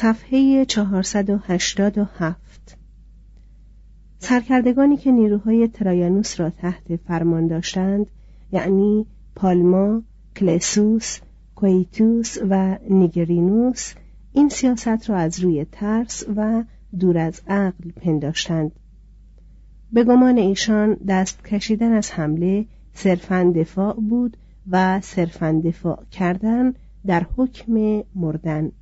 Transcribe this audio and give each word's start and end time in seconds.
صفحه 0.00 0.64
487 0.64 2.76
سرکردگانی 4.18 4.96
که 4.96 5.12
نیروهای 5.12 5.68
ترایانوس 5.68 6.40
را 6.40 6.50
تحت 6.50 6.96
فرمان 6.96 7.46
داشتند 7.46 8.06
یعنی 8.52 9.06
پالما، 9.36 10.02
کلسوس، 10.36 11.18
کویتوس 11.54 12.38
و 12.50 12.78
نیگرینوس 12.90 13.94
این 14.32 14.48
سیاست 14.48 15.10
را 15.10 15.16
از 15.16 15.40
روی 15.40 15.66
ترس 15.72 16.24
و 16.36 16.64
دور 16.98 17.18
از 17.18 17.40
عقل 17.48 17.90
پنداشتند. 17.90 18.72
به 19.92 20.04
گمان 20.04 20.38
ایشان 20.38 20.96
دست 21.08 21.44
کشیدن 21.44 21.92
از 21.92 22.10
حمله 22.10 22.66
صرفا 22.92 23.52
دفاع 23.56 23.94
بود 23.94 24.36
و 24.70 25.00
صرفا 25.00 25.62
دفاع 25.64 26.04
کردن 26.10 26.74
در 27.06 27.26
حکم 27.36 28.02
مردن 28.14 28.72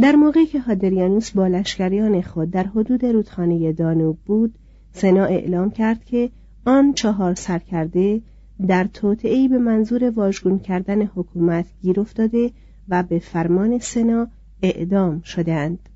در 0.00 0.16
موقعی 0.16 0.46
که 0.46 0.60
هادریانوس 0.60 1.30
با 1.30 1.46
لشکریان 1.46 2.22
خود 2.22 2.50
در 2.50 2.66
حدود 2.66 3.04
رودخانه 3.04 3.72
دانوب 3.72 4.18
بود 4.26 4.54
سنا 4.92 5.24
اعلام 5.24 5.70
کرد 5.70 6.04
که 6.04 6.30
آن 6.66 6.92
چهار 6.92 7.34
سرکرده 7.34 8.22
در 8.66 8.84
توطئهای 8.84 9.48
به 9.48 9.58
منظور 9.58 10.10
واژگون 10.10 10.58
کردن 10.58 11.02
حکومت 11.02 11.66
گیر 11.82 12.00
افتاده 12.00 12.50
و 12.88 13.02
به 13.02 13.18
فرمان 13.18 13.78
سنا 13.78 14.28
اعدام 14.62 15.22
شدهاند. 15.22 15.88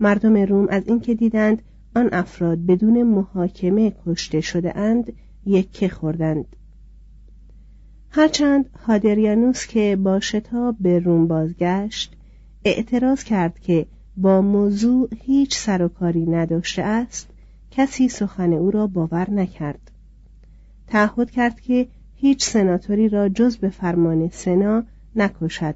مردم 0.00 0.36
روم 0.36 0.66
از 0.70 0.88
اینکه 0.88 1.14
دیدند 1.14 1.62
آن 1.96 2.08
افراد 2.12 2.66
بدون 2.66 3.02
محاکمه 3.02 3.92
کشته 4.06 4.40
شده 4.40 4.78
اند 4.78 5.12
یکه 5.46 5.88
خوردند. 5.88 6.56
هرچند 8.10 8.70
هادریانوس 8.86 9.66
که 9.66 9.98
با 10.02 10.20
شتاب 10.20 10.76
به 10.80 10.98
روم 10.98 11.26
بازگشت 11.26 12.16
اعتراض 12.64 13.24
کرد 13.24 13.58
که 13.58 13.86
با 14.16 14.40
موضوع 14.40 15.08
هیچ 15.22 15.58
سر 15.58 15.82
و 15.82 15.88
کاری 15.88 16.26
نداشته 16.26 16.82
است 16.82 17.28
کسی 17.70 18.08
سخن 18.08 18.52
او 18.52 18.70
را 18.70 18.86
باور 18.86 19.30
نکرد. 19.30 19.90
تعهد 20.86 21.30
کرد 21.30 21.60
که 21.60 21.88
هیچ 22.14 22.44
سناتوری 22.44 23.08
را 23.08 23.28
جز 23.28 23.56
به 23.56 23.68
فرمان 23.68 24.28
سنا 24.28 24.84
نکشد. 25.16 25.74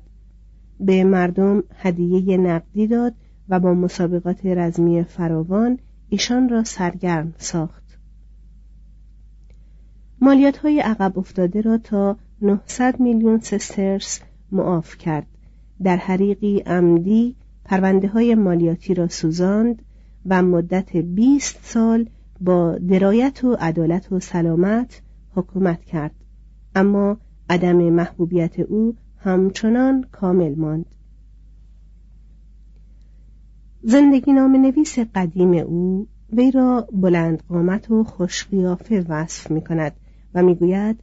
به 0.81 1.05
مردم 1.05 1.63
هدیه 1.77 2.37
نقدی 2.37 2.87
داد 2.87 3.15
و 3.49 3.61
با 3.61 3.75
مسابقات 3.75 4.47
رزمی 4.47 5.05
فراوان 5.05 5.79
ایشان 6.09 6.49
را 6.49 6.65
سرگرم 6.65 7.35
ساخت. 7.39 7.99
مالیات 10.21 10.57
های 10.57 10.81
عقب 10.81 11.19
افتاده 11.19 11.61
را 11.61 11.79
تا 11.79 12.17
900 12.43 13.01
میلیون 13.01 13.39
سسترس 13.39 14.21
معاف 14.53 14.97
کرد. 14.99 15.27
در 15.83 15.97
حریقی 15.97 16.59
عمدی 16.59 17.37
پرونده 17.65 18.09
های 18.09 18.35
مالیاتی 18.35 18.95
را 18.95 19.09
سوزاند 19.09 19.83
و 20.27 20.43
مدت 20.43 20.97
20 20.97 21.59
سال 21.63 22.09
با 22.41 22.79
درایت 22.79 23.45
و 23.45 23.57
عدالت 23.61 24.13
و 24.13 24.21
سلامت 24.21 25.03
حکومت 25.35 25.85
کرد. 25.85 26.15
اما 26.75 27.17
عدم 27.51 27.77
محبوبیت 27.77 28.61
او 28.61 28.95
همچنان 29.19 30.05
کامل 30.13 30.55
ماند. 30.55 30.87
زندگی 33.83 34.33
نام 34.33 34.57
نویس 34.57 34.99
قدیم 34.99 35.53
او 35.53 36.09
وی 36.33 36.51
را 36.51 36.89
بلند 36.93 37.43
قامت 37.49 37.91
و 37.91 38.05
خوشقیافه 38.05 39.05
وصف 39.09 39.51
می 39.51 39.61
کند 39.61 39.93
و 40.35 40.43
می‌گوید 40.43 41.01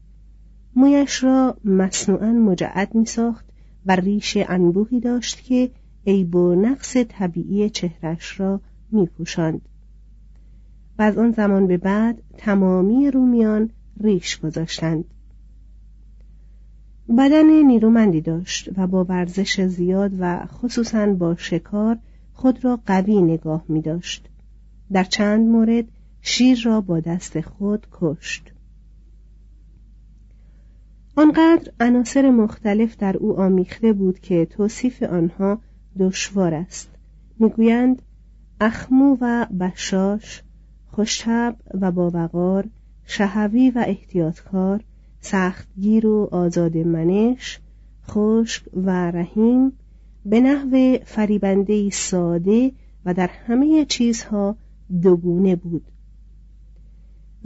مویش 0.76 1.24
را 1.24 1.58
مصنوعا 1.66 2.32
مجعد 2.32 2.96
می 2.96 3.06
ساخت 3.06 3.51
و 3.86 3.96
ریش 3.96 4.38
انبوهی 4.38 5.00
داشت 5.00 5.44
که 5.44 5.72
عیب 6.08 6.36
و 6.36 6.56
نقص 6.56 6.98
طبیعی 6.98 7.70
چهرش 7.70 8.40
را 8.40 8.62
می 8.92 9.06
پوشند. 9.06 9.62
و 11.00 11.02
از 11.02 11.18
آن 11.18 11.32
زمان 11.32 11.68
به 11.68 11.78
بعد 11.78 12.22
تمامی 12.38 13.12
رومیان 13.12 13.70
ریش 14.00 14.40
گذاشتند. 14.40 15.06
بدن 17.18 17.46
نیرومندی 17.46 18.22
داشت 18.22 18.70
و 18.78 18.88
با 18.88 19.04
ورزش 19.04 19.62
زیاد 19.62 20.12
و 20.20 20.46
خصوصا 20.46 21.14
با 21.14 21.36
شکار 21.36 21.98
خود 22.34 22.66
را 22.66 22.80
قوی 22.86 23.22
نگاه 23.22 23.66
می 23.68 23.82
داشت 23.82 24.30
در 24.92 25.04
چند 25.04 25.48
مورد 25.48 25.86
شیر 26.22 26.62
را 26.66 26.82
با 26.82 27.00
دست 27.00 27.42
خود 27.42 27.88
کشت. 27.92 28.51
آنقدر 31.16 31.72
عناصر 31.80 32.30
مختلف 32.30 32.98
در 32.98 33.18
او 33.18 33.40
آمیخته 33.40 33.94
بود 33.94 34.20
که 34.20 34.46
توصیف 34.46 35.04
آنها 35.04 35.62
دشوار 36.00 36.54
است. 36.54 36.90
می‌گویند 37.40 38.02
اخمو 38.62 39.18
و 39.22 39.46
بشاش 39.46 40.44
خوشتب 40.88 41.56
و 41.82 41.92
باوقار 41.92 42.68
شهوی 43.06 43.72
و 43.72 43.84
احتیاطکار 43.88 44.84
سختگیر 45.22 46.08
و 46.08 46.30
آزاد 46.32 46.78
منش 46.78 47.60
خشک 48.08 48.64
و 48.74 49.12
رحیم 49.12 49.72
به 50.26 50.40
نحو 50.40 50.98
فریبنده 51.06 51.90
ساده 51.90 52.72
و 53.06 53.14
در 53.14 53.28
همه 53.28 53.86
چیزها 53.86 54.56
دوگونه 55.02 55.56
بود. 55.56 55.84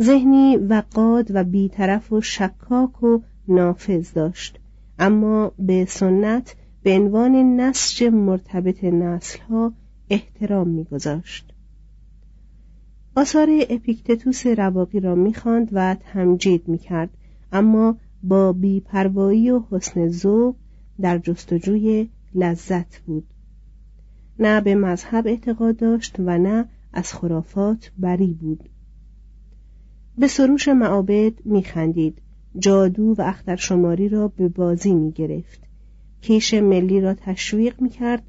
ذهنی 0.02 0.58
وقاد 0.58 1.28
و 1.34 1.44
بیطرف 1.44 2.14
و 2.14 2.22
شکاک 2.22 3.04
و 3.04 3.20
نافذ 3.48 4.14
داشت. 4.14 4.60
اما 5.00 5.52
به 5.60 5.86
سنت 5.86 6.56
به 6.84 6.92
عنوان 6.92 7.56
نسج 7.60 8.04
مرتبط 8.04 8.84
نسلها 8.84 9.74
احترام 10.10 10.68
میگذاشت. 10.68 11.54
آثار 13.16 13.50
اپیکتتوس 13.70 14.48
رواقی 14.48 15.00
را 15.00 15.16
می‌خواند 15.16 15.70
و 15.72 15.96
تمجید 16.14 16.68
می‌کرد 16.68 17.10
اما 17.52 17.98
با 18.24 18.54
بیپروایی 18.54 19.52
و 19.52 19.64
حسن 19.72 20.08
ذوق 20.08 20.56
در 21.02 21.18
جستجوی 21.18 22.10
لذت 22.36 23.00
بود. 23.00 23.28
نه 24.40 24.62
به 24.62 24.76
مذهب 24.76 25.28
اعتقاد 25.28 25.78
داشت 25.78 26.16
و 26.20 26.38
نه 26.38 26.70
از 26.94 27.14
خرافات 27.14 27.92
بری 27.98 28.34
بود. 28.34 28.70
به 30.18 30.28
سروش 30.28 30.68
معابد 30.68 31.34
میخندید. 31.46 32.22
جادو 32.60 33.16
و 33.18 33.22
اخترشماری 33.22 34.10
را 34.10 34.28
به 34.28 34.48
بازی 34.48 34.94
می‌گرفت 34.94 35.60
کیش 36.22 36.54
ملی 36.54 37.02
را 37.02 37.14
تشویق 37.14 37.82
می‌کرد 37.82 38.24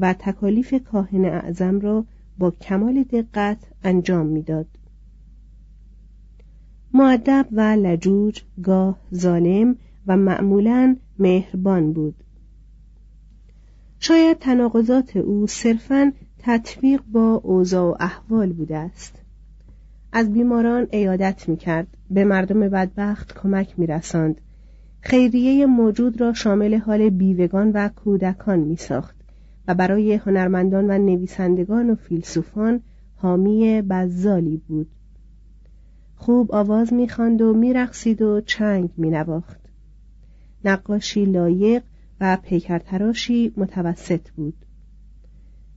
و 0.00 0.14
تکالیف 0.18 0.74
کاهن 0.84 1.24
اعظم 1.24 1.80
را 1.80 2.04
با 2.38 2.50
کمال 2.50 3.02
دقت 3.02 3.58
انجام 3.84 4.26
می‌داد 4.26 4.66
معدب 6.94 7.46
و 7.52 7.60
لجوج 7.60 8.42
گاه 8.62 8.98
ظالم 9.14 9.76
و 10.06 10.16
معمولا 10.16 10.96
مهربان 11.18 11.92
بود. 11.92 12.14
شاید 13.98 14.38
تناقضات 14.38 15.16
او 15.16 15.46
صرفا 15.46 16.12
تطبیق 16.38 17.02
با 17.12 17.34
اوضاع 17.34 17.90
و 17.90 17.96
احوال 18.00 18.52
بوده 18.52 18.76
است. 18.76 19.22
از 20.12 20.32
بیماران 20.32 20.86
ایادت 20.90 21.48
می‌کرد. 21.48 21.86
به 22.10 22.24
مردم 22.24 22.60
بدبخت 22.60 23.38
کمک 23.38 23.78
میرساند. 23.78 24.40
خیریه 25.00 25.66
موجود 25.66 26.20
را 26.20 26.32
شامل 26.32 26.74
حال 26.74 27.10
بیوگان 27.10 27.70
و 27.74 27.88
کودکان 27.88 28.58
میساخت 28.58 29.16
و 29.68 29.74
برای 29.74 30.14
هنرمندان 30.14 30.90
و 30.90 30.98
نویسندگان 30.98 31.90
و 31.90 31.94
فیلسوفان 31.94 32.80
حامی 33.16 33.82
بزالی 33.82 34.62
بود. 34.68 34.88
خوب 36.16 36.52
آواز 36.52 36.92
می‌خواند 36.92 37.42
و 37.42 37.54
میرقصید 37.54 38.22
و 38.22 38.40
چنگ 38.40 38.90
مینواخت. 38.96 39.60
نقاشی 40.64 41.24
لایق 41.24 41.82
و 42.20 42.38
پیکرتراشی 42.42 43.52
متوسط 43.56 44.30
بود. 44.36 44.54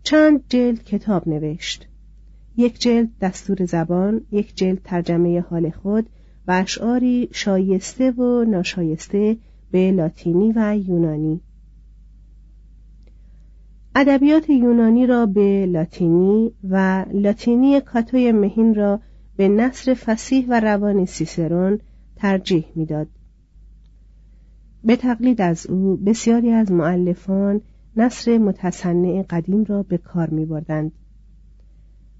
چند 0.04 0.44
جلد 0.50 0.84
کتاب 0.84 1.28
نوشت. 1.28 1.88
یک 2.58 2.80
جلد 2.80 3.10
دستور 3.22 3.66
زبان 3.66 4.22
یک 4.32 4.56
جلد 4.56 4.82
ترجمه 4.84 5.42
حال 5.42 5.70
خود 5.70 6.10
و 6.48 6.52
اشعاری 6.52 7.30
شایسته 7.32 8.12
و 8.12 8.44
ناشایسته 8.44 9.38
به 9.72 9.92
لاتینی 9.92 10.54
و 10.56 10.78
یونانی 10.88 11.42
ادبیات 13.96 14.50
یونانی 14.50 15.06
را 15.08 15.26
به 15.26 15.66
لاتینی 15.66 16.52
و 16.70 17.06
لاتینی 17.14 17.82
کاتوی 17.82 18.32
مهین 18.32 18.76
را 18.76 19.00
به 19.38 19.48
نصر 19.48 19.94
فسیح 19.94 20.46
و 20.50 20.60
روان 20.60 21.06
سیسرون 21.06 21.80
ترجیح 22.16 22.66
می‌داد. 22.76 23.08
به 24.84 24.96
تقلید 24.96 25.42
از 25.42 25.68
او 25.68 25.96
بسیاری 25.96 26.52
از 26.52 26.72
معلفان 26.72 27.62
نصر 27.98 28.38
متصنع 28.38 29.24
قدیم 29.30 29.64
را 29.64 29.84
به 29.84 29.98
کار 29.98 30.30
می 30.30 30.46
بردند. 30.46 30.92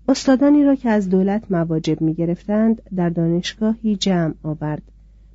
استادانی 0.08 0.64
را 0.64 0.76
که 0.76 0.90
از 0.90 1.10
دولت 1.10 1.52
مواجب 1.52 2.02
می 2.02 2.14
گرفتند 2.14 2.82
در 2.96 3.10
دانشگاهی 3.10 3.96
جمع 3.96 4.34
آورد 4.44 4.82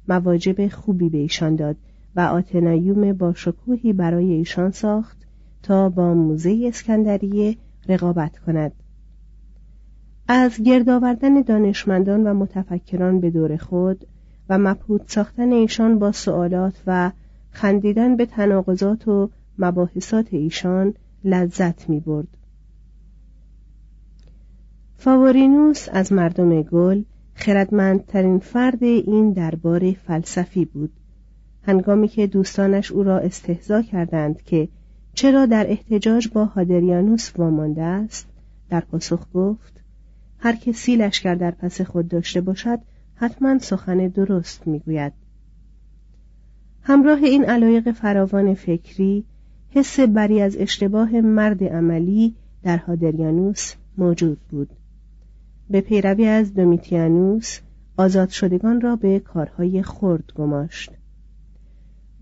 مواجب 0.08 0.68
خوبی 0.68 1.08
به 1.08 1.18
ایشان 1.18 1.56
داد 1.56 1.76
و 2.16 2.20
آتنایوم 2.20 3.12
با 3.12 3.32
شکوهی 3.34 3.92
برای 3.92 4.32
ایشان 4.32 4.70
ساخت 4.70 5.18
تا 5.62 5.88
با 5.88 6.14
موزه 6.14 6.64
اسکندریه 6.68 7.56
رقابت 7.88 8.38
کند 8.38 8.72
از 10.28 10.62
گرد 10.62 10.88
آوردن 10.88 11.40
دانشمندان 11.40 12.26
و 12.26 12.34
متفکران 12.34 13.20
به 13.20 13.30
دور 13.30 13.56
خود 13.56 14.06
و 14.48 14.58
مبهوت 14.58 15.02
ساختن 15.10 15.52
ایشان 15.52 15.98
با 15.98 16.12
سوالات 16.12 16.82
و 16.86 17.10
خندیدن 17.50 18.16
به 18.16 18.26
تناقضات 18.26 19.08
و 19.08 19.30
مباحثات 19.58 20.26
ایشان 20.30 20.94
لذت 21.24 21.90
می 21.90 22.00
برد. 22.00 22.28
فاورینوس 25.00 25.88
از 25.92 26.12
مردم 26.12 26.62
گل 26.62 27.02
خردمندترین 27.34 28.38
فرد 28.38 28.84
این 28.84 29.32
دربار 29.32 29.92
فلسفی 29.92 30.64
بود. 30.64 30.92
هنگامی 31.62 32.08
که 32.08 32.26
دوستانش 32.26 32.92
او 32.92 33.02
را 33.02 33.18
استهزا 33.18 33.82
کردند 33.82 34.42
که 34.42 34.68
چرا 35.14 35.46
در 35.46 35.70
احتجاج 35.70 36.28
با 36.28 36.44
هادریانوس 36.44 37.32
وامانده 37.38 37.82
است 37.82 38.28
در 38.70 38.80
پاسخ 38.80 39.26
گفت 39.34 39.80
هر 40.38 40.56
که 40.56 40.72
سی 40.72 40.96
لشکر 40.96 41.34
در 41.34 41.50
پس 41.50 41.80
خود 41.80 42.08
داشته 42.08 42.40
باشد 42.40 42.78
حتما 43.14 43.58
سخن 43.58 44.08
درست 44.08 44.66
می‌گوید. 44.66 45.12
همراه 46.82 47.22
این 47.22 47.44
علایق 47.44 47.92
فراوان 47.92 48.54
فکری 48.54 49.24
حس 49.70 50.00
بری 50.00 50.40
از 50.40 50.56
اشتباه 50.56 51.20
مرد 51.20 51.64
عملی 51.64 52.34
در 52.62 52.76
هادریانوس 52.76 53.74
موجود 53.98 54.38
بود. 54.50 54.68
به 55.70 55.80
پیروی 55.80 56.26
از 56.26 56.54
دومیتیانوس 56.54 57.58
آزاد 57.96 58.28
شدگان 58.28 58.80
را 58.80 58.96
به 58.96 59.20
کارهای 59.20 59.82
خرد 59.82 60.32
گماشت 60.36 60.90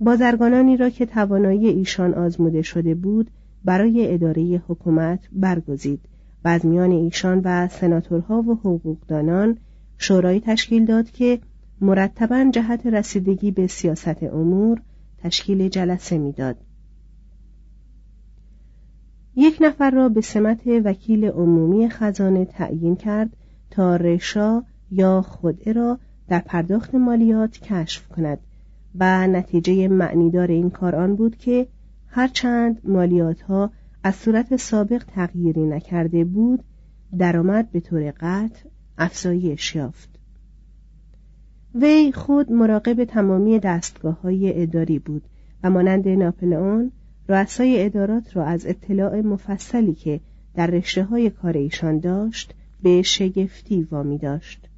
بازرگانانی 0.00 0.76
را 0.76 0.90
که 0.90 1.06
توانایی 1.06 1.66
ایشان 1.66 2.14
آزموده 2.14 2.62
شده 2.62 2.94
بود 2.94 3.30
برای 3.64 4.14
اداره 4.14 4.62
حکومت 4.68 5.20
برگزید 5.32 6.00
و 6.44 6.48
از 6.48 6.66
میان 6.66 6.90
ایشان 6.90 7.40
و 7.44 7.68
سناتورها 7.68 8.42
و 8.42 8.54
حقوقدانان 8.54 9.58
شورایی 9.98 10.40
تشکیل 10.40 10.84
داد 10.84 11.10
که 11.10 11.38
مرتبا 11.80 12.50
جهت 12.52 12.86
رسیدگی 12.86 13.50
به 13.50 13.66
سیاست 13.66 14.22
امور 14.22 14.82
تشکیل 15.18 15.68
جلسه 15.68 16.18
می‌داد. 16.18 16.56
یک 19.36 19.58
نفر 19.60 19.90
را 19.90 20.08
به 20.08 20.20
سمت 20.20 20.60
وکیل 20.66 21.24
عمومی 21.24 21.88
خزانه 21.88 22.44
تعیین 22.44 22.96
کرد 22.96 23.36
تا 23.70 23.96
رشا 23.96 24.62
یا 24.90 25.22
خودعه 25.22 25.72
را 25.72 25.98
در 26.28 26.38
پرداخت 26.38 26.94
مالیات 26.94 27.58
کشف 27.58 28.08
کند 28.08 28.38
و 28.98 29.26
نتیجه 29.26 29.88
معنیدار 29.88 30.50
این 30.50 30.70
کار 30.70 30.96
آن 30.96 31.16
بود 31.16 31.36
که 31.36 31.66
هرچند 32.06 32.80
مالیات 32.84 33.42
ها 33.42 33.70
از 34.02 34.14
صورت 34.14 34.56
سابق 34.56 35.04
تغییری 35.04 35.66
نکرده 35.66 36.24
بود 36.24 36.64
درآمد 37.18 37.70
به 37.70 37.80
طور 37.80 38.10
قطع 38.20 38.68
افزایش 38.98 39.74
یافت. 39.74 40.18
وی 41.74 42.12
خود 42.12 42.52
مراقب 42.52 43.04
تمامی 43.04 43.58
دستگاه 43.58 44.20
های 44.20 44.62
اداری 44.62 44.98
بود 44.98 45.22
و 45.62 45.70
مانند 45.70 46.08
ناپلئون 46.08 46.92
رؤسای 47.28 47.84
ادارات 47.84 48.36
را 48.36 48.44
از 48.44 48.66
اطلاع 48.66 49.20
مفصلی 49.20 49.94
که 49.94 50.20
در 50.54 50.66
رشته 50.66 51.04
های 51.04 51.30
کار 51.30 51.56
ایشان 51.56 51.98
داشت 51.98 52.54
به 52.82 53.02
شگفتی 53.02 53.88
وامی 53.90 54.18
داشت. 54.18 54.68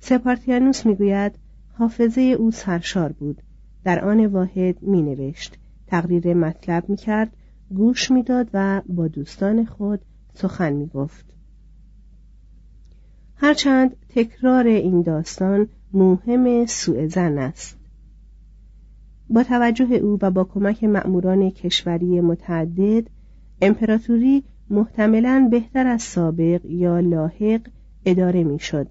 سپارتیانوس 0.00 0.86
می‌گوید 0.86 1.32
حافظه 1.72 2.20
او 2.20 2.50
سرشار 2.50 3.12
بود. 3.12 3.42
در 3.84 4.04
آن 4.04 4.26
واحد 4.26 4.82
می 4.82 5.02
نوشت 5.02 5.58
تقریر 5.86 6.34
مطلب 6.34 6.88
می 6.88 6.96
کرد 6.96 7.36
گوش 7.74 8.10
می‌داد 8.10 8.50
و 8.54 8.82
با 8.86 9.08
دوستان 9.08 9.64
خود 9.64 10.00
سخن 10.34 10.72
می 10.72 10.86
گفت 10.86 11.24
هرچند 13.36 13.96
تکرار 14.08 14.66
این 14.66 15.02
داستان 15.02 15.68
مهم 15.92 16.66
سوء 16.66 17.06
زن 17.06 17.38
است. 17.38 17.79
با 19.30 19.42
توجه 19.42 19.94
او 19.94 20.18
و 20.22 20.30
با 20.30 20.44
کمک 20.44 20.84
مأموران 20.84 21.50
کشوری 21.50 22.20
متعدد 22.20 23.06
امپراتوری 23.62 24.42
محتملا 24.70 25.48
بهتر 25.50 25.86
از 25.86 26.02
سابق 26.02 26.64
یا 26.64 27.00
لاحق 27.00 27.60
اداره 28.04 28.44
می‌شد. 28.44 28.86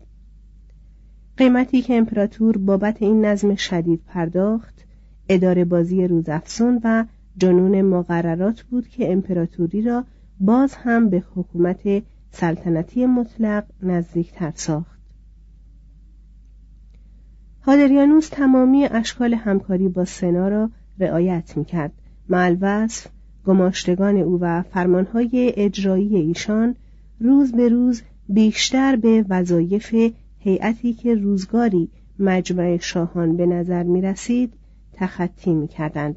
قیمتی 1.38 1.82
که 1.82 1.98
امپراتور 1.98 2.58
بابت 2.58 3.02
این 3.02 3.26
نظم 3.26 3.56
شدید 3.56 4.02
پرداخت 4.08 4.86
اداره 5.30 5.66
بازی 5.66 6.08
روزافزون 6.08 6.82
و 6.84 7.06
جنون 7.38 7.82
مقررات 7.82 8.62
بود 8.62 8.88
که 8.88 9.12
امپراتوری 9.12 9.82
را 9.82 10.04
باز 10.40 10.76
هم 10.76 11.10
به 11.10 11.24
حکومت 11.36 12.04
سلطنتی 12.32 13.06
مطلق 13.06 13.64
نزدیکتر 13.84 14.52
ساخت 14.56 14.99
هادریانوس 17.62 18.30
تمامی 18.30 18.86
اشکال 18.86 19.34
همکاری 19.34 19.88
با 19.88 20.06
سنا 20.06 20.48
را 20.48 20.70
رعایت 21.00 21.58
می‌کرد 21.58 21.92
معلوصف 22.30 23.08
گماشتگان 23.46 24.18
او 24.18 24.40
و 24.42 24.62
فرمانهای 24.62 25.54
اجرایی 25.58 26.16
ایشان 26.16 26.76
روز 27.20 27.52
به 27.52 27.70
روز 27.70 28.02
بیشتر 28.30 28.96
به 28.96 29.26
وظایف 29.30 29.96
هیئتی 30.40 30.94
که 30.94 31.16
روزگاری 31.16 31.90
مجمع 32.20 32.78
شاهان 32.78 33.38
به 33.38 33.46
نظر 33.46 33.84
می 33.84 34.02
رسید 34.02 34.54
تخطی 34.94 35.54
می 35.54 35.68
کردند. 35.68 36.16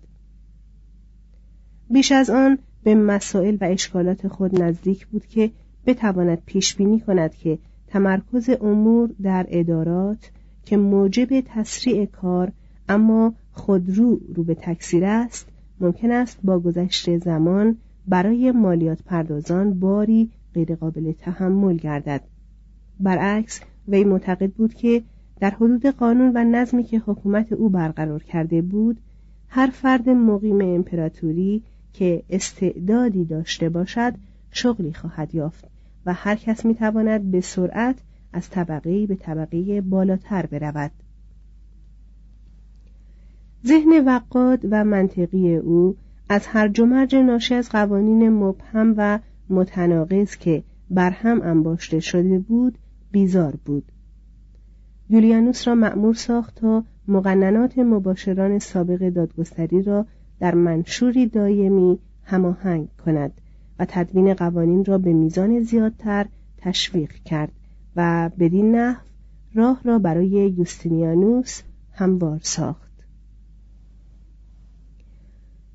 بیش 1.91 2.13
از 2.13 2.31
آن 2.31 2.59
به 2.83 2.95
مسائل 2.95 3.57
و 3.61 3.65
اشکالات 3.65 4.29
خود 4.29 4.63
نزدیک 4.63 5.07
بود 5.07 5.27
که 5.27 5.51
بتواند 5.87 6.43
پیش 6.47 6.75
بینی 6.75 7.01
کند 7.01 7.35
که 7.35 7.59
تمرکز 7.87 8.51
امور 8.61 9.11
در 9.23 9.47
ادارات 9.49 10.31
که 10.65 10.77
موجب 10.77 11.41
تسریع 11.41 12.05
کار 12.05 12.53
اما 12.89 13.35
خودرو 13.53 14.21
رو 14.35 14.45
به 14.45 14.55
تکثیر 14.55 15.05
است 15.05 15.49
ممکن 15.81 16.11
است 16.11 16.39
با 16.45 16.59
گذشت 16.59 17.19
زمان 17.19 17.77
برای 18.09 18.53
مالیات 18.53 19.03
پردازان 19.03 19.81
باری 19.81 20.31
غیرقابل 20.55 21.13
تحمل 21.13 21.77
گردد. 21.77 22.21
برعکس 23.01 23.61
وی 23.89 24.05
معتقد 24.05 24.51
بود 24.51 24.75
که 24.75 25.03
در 25.41 25.51
حدود 25.51 25.87
قانون 25.87 26.33
و 26.35 26.45
نظمی 26.45 26.85
که 26.85 27.03
حکومت 27.07 27.53
او 27.53 27.69
برقرار 27.69 28.23
کرده 28.23 28.63
بود 28.63 28.99
هر 29.49 29.67
فرد 29.67 30.09
مقیم 30.09 30.61
امپراتوری 30.61 31.63
که 31.93 32.23
استعدادی 32.31 33.25
داشته 33.25 33.69
باشد 33.69 34.15
شغلی 34.51 34.93
خواهد 34.93 35.35
یافت 35.35 35.65
و 36.07 36.13
هر 36.13 36.35
کس 36.35 36.65
می 36.65 36.75
تواند 36.75 37.31
به 37.31 37.41
سرعت 37.41 37.97
از 38.33 38.51
طبقه 38.51 39.07
به 39.07 39.15
طبقه 39.15 39.81
بالاتر 39.81 40.47
برود. 40.47 40.91
ذهن 43.67 44.05
وقاد 44.07 44.61
و 44.71 44.85
منطقی 44.85 45.57
او 45.57 45.97
از 46.29 46.47
هر 46.47 46.69
جمرج 46.69 47.15
ناشی 47.15 47.55
از 47.55 47.69
قوانین 47.69 48.29
مبهم 48.29 48.95
و 48.97 49.19
متناقض 49.49 50.37
که 50.37 50.63
بر 50.91 51.11
هم 51.11 51.43
انباشته 51.43 52.01
شده 52.01 52.39
بود 52.39 52.79
بیزار 53.13 53.57
بود. 53.65 53.85
یولیانوس 55.11 55.69
را 55.69 55.75
مأمور 55.75 56.15
ساخت 56.15 56.55
تا 56.55 56.85
مقننات 57.09 57.79
مباشران 57.79 58.59
سابق 58.59 59.09
دادگستری 59.09 59.83
را 59.83 60.07
در 60.41 60.55
منشوری 60.55 61.27
دایمی 61.27 61.99
هماهنگ 62.25 62.89
کند 63.05 63.33
و 63.79 63.85
تدوین 63.89 64.35
قوانین 64.35 64.85
را 64.85 64.99
به 64.99 65.13
میزان 65.13 65.61
زیادتر 65.61 66.27
تشویق 66.59 67.13
کرد. 67.13 67.53
و 67.97 68.31
بدین 68.39 68.75
نحو 68.77 69.01
راه 69.55 69.81
را 69.85 69.99
برای 69.99 70.55
یوستینیانوس 70.59 71.63
هموار 71.93 72.39
ساخت. 72.43 72.93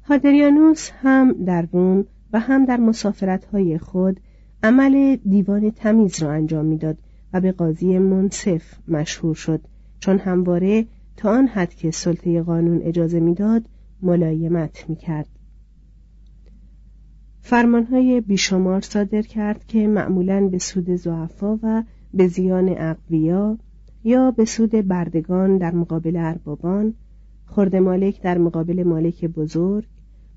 هادریانوس 0.04 0.90
هم 1.02 1.46
در 1.46 1.68
روم 1.72 2.06
و 2.34 2.40
هم 2.40 2.66
در 2.66 2.78
مسافرتهای 2.78 3.78
خود 3.78 4.20
عمل 4.64 5.16
دیوان 5.16 5.72
تمیز 5.72 6.24
را 6.24 6.32
انجام 6.32 6.66
می‌داد 6.66 6.98
و 7.34 7.42
به 7.42 7.52
قاضی 7.52 7.98
منصف 7.98 8.64
مشهور 8.88 9.36
شد 9.36 9.62
چون 10.00 10.18
همواره 10.18 10.86
تا 11.18 11.32
آن 11.32 11.48
حد 11.48 11.74
که 11.74 11.92
سلطه 11.92 12.42
قانون 12.42 12.82
اجازه 12.82 13.20
می‌داد 13.20 13.66
ملایمت 14.02 14.90
می‌کرد. 14.90 15.28
فرمانهای 17.42 18.22
بیشمار 18.22 18.82
صادر 18.82 19.22
کرد 19.22 19.66
که 19.66 19.88
معمولا 19.88 20.48
به 20.48 20.58
سود 20.58 20.96
زعفا 20.96 21.60
و 21.64 21.84
به 22.18 22.28
زیان 22.28 22.76
اقویا 22.78 23.58
یا 24.04 24.32
به 24.32 24.46
سود 24.46 24.72
بردگان 24.72 25.58
در 25.58 25.76
مقابل 25.76 26.16
اربابان 26.16 26.94
خرد 27.46 27.76
مالک 27.76 28.22
در 28.22 28.38
مقابل 28.38 28.84
مالک 28.84 29.26
بزرگ 29.26 29.86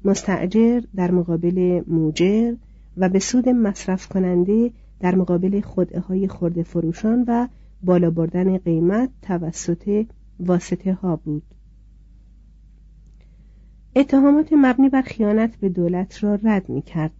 مستعجر 0.04 0.80
در 0.94 1.10
مقابل 1.10 1.82
موجر 1.86 2.54
و 2.96 3.08
به 3.08 3.18
سود 3.18 3.48
مصرف 3.48 4.08
کننده 4.08 4.70
در 5.00 5.14
مقابل 5.14 5.60
خدعه 5.60 6.00
های 6.00 6.28
خرد 6.28 6.62
فروشان 6.62 7.24
و 7.28 7.48
بالا 7.82 8.10
بردن 8.10 8.58
قیمت 8.58 9.10
توسط 9.22 10.06
واسطه 10.40 10.92
ها 10.92 11.16
بود. 11.16 11.42
اتهامات 13.96 14.52
مبنی 14.52 14.88
بر 14.88 15.02
خیانت 15.02 15.56
به 15.56 15.68
دولت 15.68 16.24
را 16.24 16.34
رد 16.34 16.68
می 16.68 16.82
کرد 16.82 17.12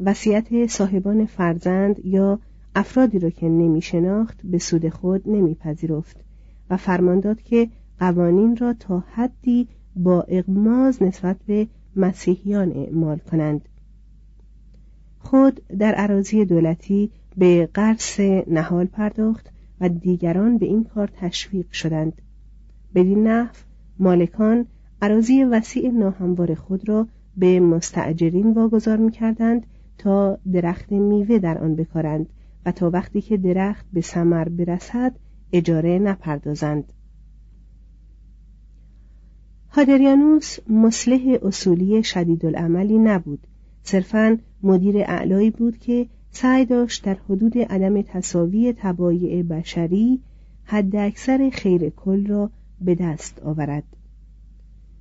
وصیت 0.00 0.66
صاحبان 0.66 1.26
فرزند 1.26 2.06
یا 2.06 2.38
افرادی 2.74 3.18
را 3.18 3.30
که 3.30 3.48
نمی 3.48 3.82
شناخت 3.82 4.40
به 4.44 4.58
سود 4.58 4.88
خود 4.88 5.28
نمیپذیرفت 5.28 6.24
و 6.70 6.76
فرمان 6.76 7.20
داد 7.20 7.42
که 7.42 7.68
قوانین 7.98 8.56
را 8.56 8.72
تا 8.72 9.04
حدی 9.12 9.68
با 9.96 10.22
اغماز 10.22 11.02
نسبت 11.02 11.36
به 11.46 11.66
مسیحیان 11.96 12.72
اعمال 12.72 13.18
کنند. 13.18 13.68
خود 15.18 15.60
در 15.78 15.94
عراضی 15.94 16.44
دولتی 16.44 17.10
به 17.36 17.68
قرص 17.74 18.20
نهال 18.46 18.86
پرداخت 18.86 19.50
و 19.80 19.88
دیگران 19.88 20.58
به 20.58 20.66
این 20.66 20.84
کار 20.84 21.10
تشویق 21.16 21.72
شدند. 21.72 22.22
بدین 22.94 23.26
نحو 23.26 23.54
مالکان 23.98 24.66
عراضی 25.02 25.44
وسیع 25.44 25.90
ناهموار 25.90 26.54
خود 26.54 26.88
را 26.88 27.06
به 27.36 27.60
مستعجرین 27.60 28.52
واگذار 28.52 28.96
می‌کردند 28.96 29.66
تا 29.98 30.38
درخت 30.52 30.92
میوه 30.92 31.38
در 31.38 31.58
آن 31.58 31.76
بکارند. 31.76 32.26
و 32.66 32.72
تا 32.72 32.90
وقتی 32.90 33.20
که 33.20 33.36
درخت 33.36 33.86
به 33.92 34.00
ثمر 34.00 34.48
برسد 34.48 35.16
اجاره 35.52 35.98
نپردازند. 35.98 36.92
هادریانوس 39.70 40.58
مسلح 40.68 41.38
اصولی 41.42 42.02
شدید 42.02 42.46
العملی 42.46 42.98
نبود. 42.98 43.46
صرفا 43.82 44.38
مدیر 44.62 44.96
اعلایی 44.98 45.50
بود 45.50 45.78
که 45.78 46.06
سعی 46.30 46.64
داشت 46.64 47.04
در 47.04 47.16
حدود 47.28 47.58
عدم 47.58 48.02
تصاوی 48.02 48.74
تبایع 48.78 49.42
بشری 49.42 50.20
حد 50.64 50.96
اکثر 50.96 51.50
خیر 51.52 51.88
کل 51.90 52.26
را 52.26 52.50
به 52.80 52.94
دست 52.94 53.42
آورد. 53.42 53.84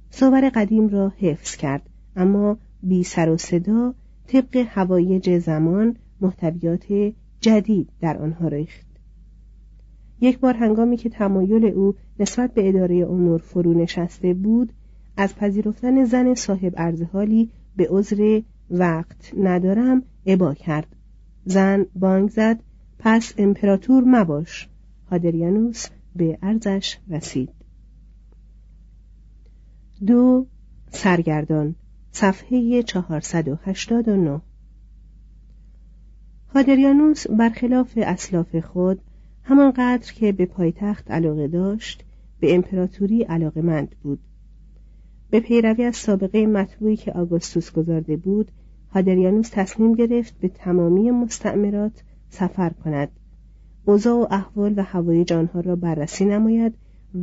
صور 0.09 0.49
قدیم 0.49 0.87
را 0.87 1.13
حفظ 1.17 1.55
کرد 1.55 1.89
اما 2.15 2.57
بی 2.83 3.03
سر 3.03 3.29
و 3.29 3.37
صدا 3.37 3.93
طبق 4.27 4.65
هوایج 4.69 5.39
زمان 5.39 5.95
محتویات 6.21 7.13
جدید 7.41 7.89
در 7.99 8.17
آنها 8.17 8.47
ریخت. 8.47 8.85
یک 10.21 10.39
بار 10.39 10.53
هنگامی 10.53 10.97
که 10.97 11.09
تمایل 11.09 11.65
او 11.65 11.95
نسبت 12.19 12.53
به 12.53 12.69
اداره 12.69 12.95
امور 12.95 13.39
فرو 13.39 13.73
نشسته 13.73 14.33
بود 14.33 14.73
از 15.17 15.35
پذیرفتن 15.35 16.05
زن 16.05 16.33
صاحب 16.33 16.73
ارزحالی 16.77 17.49
به 17.75 17.87
عذر 17.89 18.41
وقت 18.71 19.33
ندارم 19.37 20.03
ابا 20.25 20.53
کرد. 20.53 20.95
زن 21.45 21.85
بانگ 21.95 22.29
زد 22.29 22.59
پس 22.99 23.33
امپراتور 23.37 24.03
مباش. 24.03 24.69
هادریانوس 25.11 25.87
به 26.15 26.37
ارزش 26.41 26.97
رسید. 27.09 27.49
دو 30.05 30.45
سرگردان 30.89 31.75
صفحه 32.11 32.83
489 32.83 34.41
هادریانوس 36.55 37.27
برخلاف 37.27 37.93
اسلاف 37.97 38.55
خود 38.55 39.01
همانقدر 39.43 40.13
که 40.13 40.31
به 40.31 40.45
پایتخت 40.45 41.11
علاقه 41.11 41.47
داشت 41.47 42.03
به 42.39 42.55
امپراتوری 42.55 43.23
علاقمند 43.23 43.95
بود. 44.03 44.19
به 45.29 45.39
پیروی 45.39 45.83
از 45.83 45.95
سابقه 45.95 46.47
مطبوعی 46.47 46.95
که 46.95 47.11
آگوستوس 47.11 47.71
گذارده 47.71 48.17
بود 48.17 48.51
هادریانوس 48.93 49.49
تصمیم 49.49 49.93
گرفت 49.93 50.39
به 50.39 50.47
تمامی 50.47 51.11
مستعمرات 51.11 52.03
سفر 52.29 52.69
کند. 52.69 53.09
اوضاع 53.85 54.15
و 54.15 54.27
احوال 54.31 54.73
و 54.77 54.83
هوایج 54.83 55.33
آنها 55.33 55.59
را 55.59 55.75
بررسی 55.75 56.25
نماید 56.25 56.73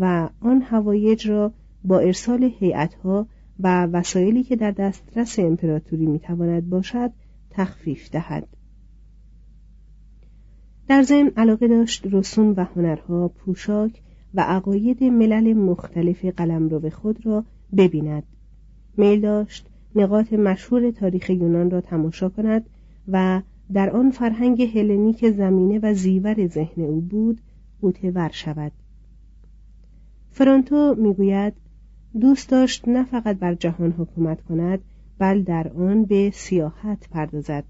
و 0.00 0.28
آن 0.40 0.62
هوایج 0.62 1.28
را 1.28 1.52
با 1.85 1.99
ارسال 1.99 2.50
هیئتها 2.58 3.26
و 3.61 3.87
وسایلی 3.87 4.42
که 4.42 4.56
در 4.56 4.70
دسترس 4.70 5.38
امپراتوری 5.38 6.06
می‌تواند 6.06 6.70
باشد 6.70 7.11
تخفیف 7.50 8.11
دهد. 8.11 8.57
در 10.88 11.02
ضمن 11.02 11.30
علاقه 11.37 11.68
داشت 11.68 12.07
رسوم 12.12 12.54
و 12.57 12.64
هنرها 12.64 13.28
پوشاک 13.28 14.00
و 14.35 14.40
عقاید 14.40 15.04
ملل 15.04 15.52
مختلف 15.52 16.25
قلمرو 16.25 16.90
خود 16.90 17.26
را 17.26 17.45
ببیند. 17.76 18.23
میل 18.97 19.21
داشت 19.21 19.66
نقاط 19.95 20.33
مشهور 20.33 20.90
تاریخ 20.90 21.30
یونان 21.30 21.71
را 21.71 21.80
تماشا 21.80 22.28
کند 22.28 22.66
و 23.09 23.42
در 23.73 23.90
آن 23.90 24.11
فرهنگ 24.11 24.62
هلنیک 24.62 25.30
زمینه 25.30 25.78
و 25.83 25.95
زیور 25.95 26.47
ذهن 26.47 26.83
او 26.83 27.00
بود 27.00 27.40
قوتور 27.80 28.30
شود. 28.33 28.73
فرانتو 30.30 30.95
می‌گوید 30.99 31.52
دوست 32.21 32.50
داشت 32.50 32.88
نه 32.88 33.04
فقط 33.04 33.38
بر 33.38 33.54
جهان 33.54 33.90
حکومت 33.90 34.42
کند 34.42 34.78
بل 35.18 35.42
در 35.42 35.68
آن 35.68 36.04
به 36.04 36.30
سیاحت 36.35 37.09
پردازد. 37.11 37.64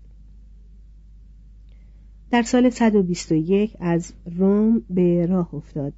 در 2.30 2.42
سال 2.42 2.70
121 2.70 3.76
از 3.80 4.12
روم 4.38 4.82
به 4.90 5.26
راه 5.26 5.54
افتاد. 5.54 5.92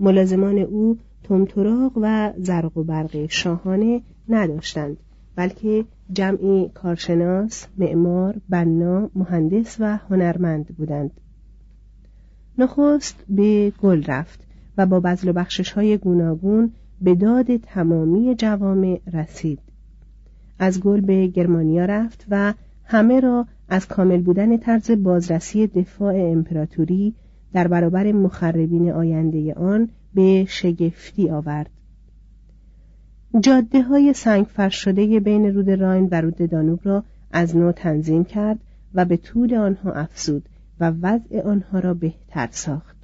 ملازمان 0.00 0.58
او 0.58 0.98
تمتراغ 1.22 1.92
و 1.96 2.32
زرق 2.36 2.76
و 2.76 2.84
برق 2.84 3.26
شاهانه 3.26 4.02
نداشتند 4.28 4.96
بلکه 5.36 5.84
جمعی 6.12 6.70
کارشناس، 6.74 7.66
معمار، 7.78 8.36
بنا، 8.48 9.10
مهندس 9.14 9.76
و 9.80 9.96
هنرمند 9.96 10.66
بودند. 10.66 11.10
نخست 12.58 13.24
به 13.28 13.72
گل 13.82 14.04
رفت 14.04 14.40
و 14.78 14.86
با 14.86 15.00
بزل 15.00 15.28
و 15.28 15.32
بخشش 15.32 15.72
های 15.72 15.98
گوناگون 15.98 16.72
به 17.00 17.14
داد 17.14 17.56
تمامی 17.56 18.34
جوامع 18.34 19.00
رسید. 19.12 19.58
از 20.58 20.80
گل 20.80 21.00
به 21.00 21.26
گرمانیا 21.26 21.84
رفت 21.84 22.26
و 22.30 22.54
همه 22.84 23.20
را 23.20 23.46
از 23.68 23.88
کامل 23.88 24.22
بودن 24.22 24.56
طرز 24.56 24.90
بازرسی 24.90 25.66
دفاع 25.66 26.14
امپراتوری 26.16 27.14
در 27.52 27.68
برابر 27.68 28.12
مخربین 28.12 28.92
آینده 28.92 29.54
آن 29.54 29.88
به 30.14 30.44
شگفتی 30.48 31.30
آورد. 31.30 31.70
جاده 33.40 33.82
های 33.82 34.12
سنگ 34.12 34.46
شده 34.68 35.20
بین 35.20 35.54
رود 35.54 35.70
راین 35.70 36.08
و 36.10 36.20
رود 36.20 36.50
دانوب 36.50 36.80
را 36.82 37.04
از 37.30 37.56
نو 37.56 37.72
تنظیم 37.72 38.24
کرد 38.24 38.58
و 38.94 39.04
به 39.04 39.16
طول 39.16 39.54
آنها 39.54 39.92
افزود 39.92 40.48
و 40.80 40.92
وضع 41.02 41.42
آنها 41.42 41.78
را 41.78 41.94
بهتر 41.94 42.48
ساخت. 42.50 42.96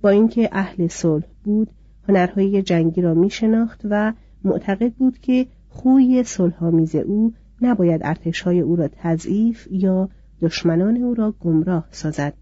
با 0.00 0.08
اینکه 0.08 0.48
اهل 0.52 0.86
صلح 0.86 1.26
بود 1.44 1.68
هنرهای 2.08 2.62
جنگی 2.62 3.02
را 3.02 3.14
می 3.14 3.30
شناخت 3.30 3.80
و 3.84 4.12
معتقد 4.44 4.92
بود 4.92 5.18
که 5.18 5.46
خوی 5.68 6.22
صلحآمیز 6.24 6.96
او 6.96 7.32
نباید 7.62 8.00
ارتشهای 8.04 8.60
او 8.60 8.76
را 8.76 8.88
تضعیف 8.88 9.68
یا 9.70 10.08
دشمنان 10.40 10.96
او 10.96 11.14
را 11.14 11.34
گمراه 11.40 11.88
سازد 11.90 12.34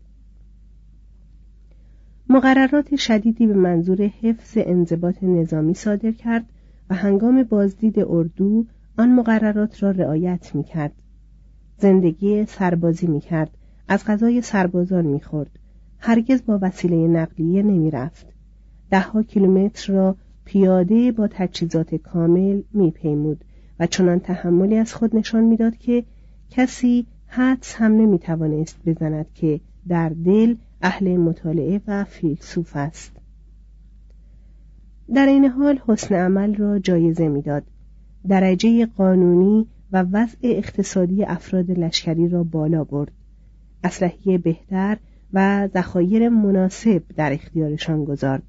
مقررات 2.28 2.96
شدیدی 2.96 3.46
به 3.46 3.54
منظور 3.54 4.02
حفظ 4.02 4.58
انضباط 4.60 5.22
نظامی 5.22 5.74
صادر 5.74 6.12
کرد 6.12 6.46
و 6.90 6.94
هنگام 6.94 7.42
بازدید 7.42 7.98
اردو 7.98 8.66
آن 8.98 9.12
مقررات 9.12 9.82
را 9.82 9.90
رعایت 9.90 10.54
می 10.54 10.64
کرد. 10.64 10.92
زندگی 11.78 12.44
سربازی 12.44 13.06
می 13.06 13.20
کرد. 13.20 13.50
از 13.88 14.04
غذای 14.04 14.42
سربازان 14.42 15.06
می 15.06 15.20
خورد. 15.20 15.58
هرگز 15.98 16.44
با 16.46 16.58
وسیله 16.62 16.96
نقلیه 16.96 17.62
نمی 17.62 17.90
رفت. 17.90 18.26
دهها 18.90 19.22
کیلومتر 19.22 19.92
را 19.92 20.16
پیاده 20.44 21.12
با 21.12 21.28
تجهیزات 21.28 21.94
کامل 21.94 22.62
می 22.72 22.90
پیمود 22.90 23.44
و 23.80 23.86
چنان 23.86 24.20
تحملی 24.20 24.76
از 24.76 24.94
خود 24.94 25.16
نشان 25.16 25.44
می‌داد 25.44 25.76
که 25.76 26.04
کسی 26.50 27.06
حدس 27.26 27.74
هم 27.74 27.92
نمی 27.92 28.18
توانست 28.18 28.78
بزند 28.86 29.26
که 29.34 29.60
در 29.88 30.08
دل 30.08 30.54
اهل 30.82 31.16
مطالعه 31.16 31.80
و 31.86 32.04
فیلسوف 32.04 32.76
است. 32.76 33.12
در 35.14 35.26
این 35.26 35.44
حال 35.44 35.78
حسن 35.86 36.14
عمل 36.14 36.54
را 36.54 36.78
جایزه 36.78 37.28
می‌داد. 37.28 37.62
درجه 38.28 38.86
قانونی 38.86 39.66
و 39.92 40.02
وضع 40.12 40.38
اقتصادی 40.42 41.24
افراد 41.24 41.70
لشکری 41.70 42.28
را 42.28 42.44
بالا 42.44 42.84
برد. 42.84 43.12
اسلحه 43.84 44.38
بهتر 44.38 44.98
و 45.32 45.68
ذخایر 45.74 46.28
مناسب 46.28 47.02
در 47.16 47.32
اختیارشان 47.32 48.04
گذارد. 48.04 48.42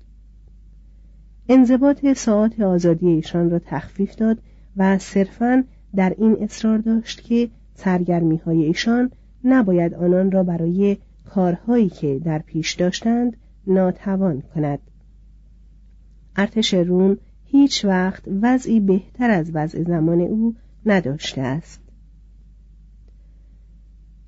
انضباط 1.50 2.14
ساعات 2.14 2.60
آزادی 2.62 3.08
ایشان 3.08 3.50
را 3.50 3.60
تخفیف 3.60 4.16
داد 4.16 4.38
و 4.78 4.98
صرفا 4.98 5.64
در 5.96 6.16
این 6.18 6.38
اصرار 6.42 6.78
داشت 6.78 7.24
که 7.24 7.50
سرگرمی 7.74 8.38
های 8.38 8.64
ایشان 8.64 9.12
نباید 9.44 9.94
آنان 9.94 10.32
را 10.32 10.44
برای 10.44 10.98
کارهایی 11.26 11.90
که 11.90 12.20
در 12.20 12.40
پیش 12.40 12.74
داشتند 12.74 13.38
ناتوان 13.68 14.42
کند. 14.42 14.80
ارتش 16.36 16.74
روم 16.74 17.18
هیچ 17.46 17.86
وقت 17.86 18.24
وضعی 18.42 18.80
بهتر 18.80 19.30
از 19.30 19.52
وضع 19.54 19.84
زمان 19.84 20.22
او 20.22 20.56
نداشته 20.86 21.42
است. 21.42 21.82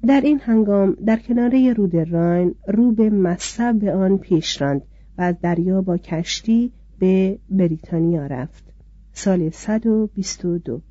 در 0.07 0.21
این 0.21 0.39
هنگام 0.39 0.97
در 1.05 1.17
کناره 1.17 1.73
رود 1.73 1.95
راین 1.95 2.55
رو 2.67 2.91
به 2.91 3.09
مصب 3.09 3.85
آن 3.85 4.17
پیش 4.17 4.62
راند 4.62 4.81
و 5.17 5.21
از 5.21 5.35
دریا 5.41 5.81
با 5.81 5.97
کشتی 5.97 6.71
به 6.99 7.39
بریتانیا 7.49 8.25
رفت. 8.25 8.68
سال 9.13 9.50
122 9.50 10.82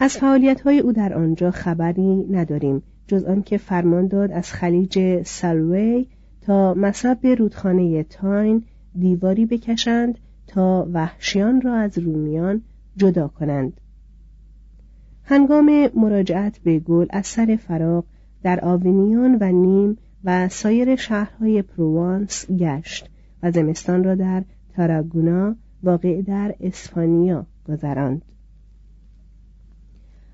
از 0.00 0.16
فعالیت 0.16 0.60
های 0.60 0.78
او 0.78 0.92
در 0.92 1.14
آنجا 1.14 1.50
خبری 1.50 2.26
نداریم 2.30 2.82
جز 3.06 3.24
آنکه 3.24 3.58
فرمان 3.58 4.06
داد 4.06 4.32
از 4.32 4.52
خلیج 4.52 5.22
سلوی 5.22 6.06
تا 6.40 6.74
مصب 6.74 7.26
رودخانه 7.38 8.02
تاین 8.02 8.64
دیواری 8.98 9.46
بکشند 9.46 10.18
تا 10.46 10.88
وحشیان 10.92 11.60
را 11.60 11.74
از 11.74 11.98
رومیان 11.98 12.62
جدا 12.96 13.28
کنند. 13.28 13.80
هنگام 15.24 15.90
مراجعت 15.94 16.58
به 16.58 16.78
گل 16.78 17.06
از 17.10 17.26
سر 17.26 17.58
فراغ 17.66 18.04
در 18.42 18.64
آوینیون 18.64 19.38
و 19.40 19.52
نیم 19.52 19.98
و 20.24 20.48
سایر 20.48 20.96
شهرهای 20.96 21.62
پروانس 21.62 22.50
گشت 22.50 23.10
و 23.42 23.50
زمستان 23.50 24.04
را 24.04 24.14
در 24.14 24.44
تاراگونا 24.76 25.56
واقع 25.82 26.22
در 26.22 26.54
اسپانیا 26.60 27.46
گذراند. 27.68 28.22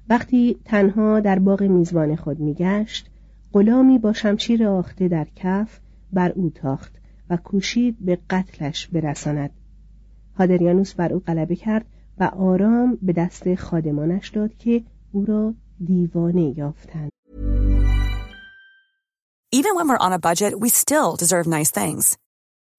وقتی 0.09 0.57
تنها 0.65 1.21
در 1.21 1.39
باغ 1.39 1.63
میزبان 1.63 2.17
خود 2.17 2.41
میگشت 2.41 3.11
غلامی 3.53 3.99
با 3.99 4.13
شمشیر 4.13 4.67
آخته 4.67 5.09
در 5.09 5.27
کف 5.37 5.81
بر 6.13 6.33
او 6.33 6.51
تاخت 6.51 6.93
و 7.31 7.37
کوشید 7.37 7.97
به 8.01 8.19
قتلش 8.31 8.87
برساند. 8.87 9.51
هادریانوس 10.39 10.95
بر 10.95 11.13
او 11.13 11.21
غلبه 11.21 11.57
کرد 11.57 11.87
و 12.19 12.25
آرام 12.25 12.99
به 13.03 13.13
دست 13.13 13.55
خادمانش 13.55 14.29
داد 14.29 14.57
که 14.57 14.83
او 15.13 15.25
را 15.25 15.55
دیوانه 15.85 16.59
یافتند. 16.59 17.11
Even 19.55 19.77
when 19.77 19.87
we're 19.89 20.07
on 20.07 20.13
a 20.13 20.19
budget, 20.19 20.59
we 20.59 20.69
still 20.69 21.15
deserve 21.15 21.47
nice 21.47 21.71
things. 21.71 22.19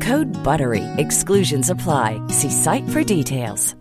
Code 0.00 0.32
BUTTERY. 0.42 0.84
Exclusions 1.04 1.68
apply. 1.74 2.08
See 2.38 2.52
site 2.64 2.88
for 2.92 3.02
details. 3.04 3.74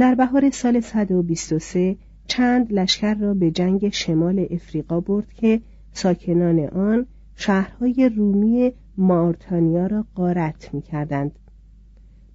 در 0.00 0.14
بهار 0.14 0.50
سال 0.50 0.80
123 0.80 1.96
چند 2.26 2.72
لشکر 2.72 3.14
را 3.14 3.34
به 3.34 3.50
جنگ 3.50 3.88
شمال 3.88 4.46
افریقا 4.50 5.00
برد 5.00 5.32
که 5.32 5.60
ساکنان 5.92 6.58
آن 6.60 7.06
شهرهای 7.36 8.10
رومی 8.16 8.72
مارتانیا 8.96 9.86
را 9.86 10.04
غارت 10.16 10.74
می 10.74 10.82
کردند. 10.82 11.38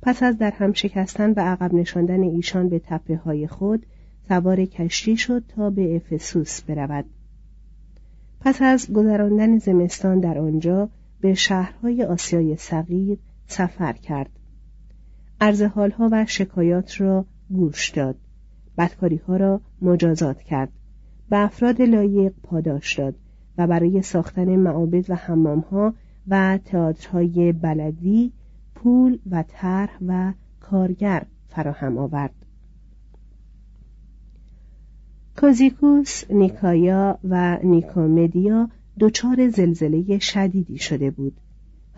پس 0.01 0.23
از 0.23 0.37
در 0.37 0.51
هم 0.51 0.73
شکستن 0.73 1.29
و 1.29 1.39
عقب 1.39 1.73
نشاندن 1.73 2.23
ایشان 2.23 2.69
به 2.69 2.79
تپه 2.79 3.15
های 3.15 3.47
خود 3.47 3.85
سوار 4.27 4.65
کشتی 4.65 5.17
شد 5.17 5.43
تا 5.47 5.69
به 5.69 5.95
افسوس 5.95 6.61
برود 6.61 7.05
پس 8.45 8.61
از 8.61 8.93
گذراندن 8.93 9.57
زمستان 9.57 10.19
در 10.19 10.39
آنجا 10.39 10.89
به 11.21 11.33
شهرهای 11.33 12.03
آسیای 12.03 12.57
صغیر 12.57 13.17
سفر 13.47 13.93
کرد. 13.93 14.29
عرض 15.41 15.61
حالها 15.61 16.09
و 16.11 16.25
شکایات 16.25 17.01
را 17.01 17.25
گوش 17.49 17.89
داد. 17.89 18.15
بدکاری 18.77 19.15
ها 19.27 19.37
را 19.37 19.61
مجازات 19.81 20.41
کرد. 20.41 20.69
به 21.29 21.37
افراد 21.37 21.81
لایق 21.81 22.33
پاداش 22.43 22.99
داد 22.99 23.15
و 23.57 23.67
برای 23.67 24.01
ساختن 24.01 24.55
معابد 24.55 25.09
و 25.09 25.15
ها 25.71 25.93
و 26.27 26.59
تئاترهای 26.65 27.51
بلدی 27.51 28.31
پول 28.75 29.19
و 29.31 29.43
طرح 29.47 29.97
و 30.07 30.33
کارگر 30.59 31.25
فراهم 31.49 31.97
آورد. 31.97 32.42
کوزیکوس، 35.43 36.31
نیکایا 36.31 37.19
و 37.23 37.57
نیکومدیا 37.63 38.69
دچار 38.99 39.49
زلزله 39.49 40.19
شدیدی 40.19 40.77
شده 40.77 41.11
بود. 41.11 41.33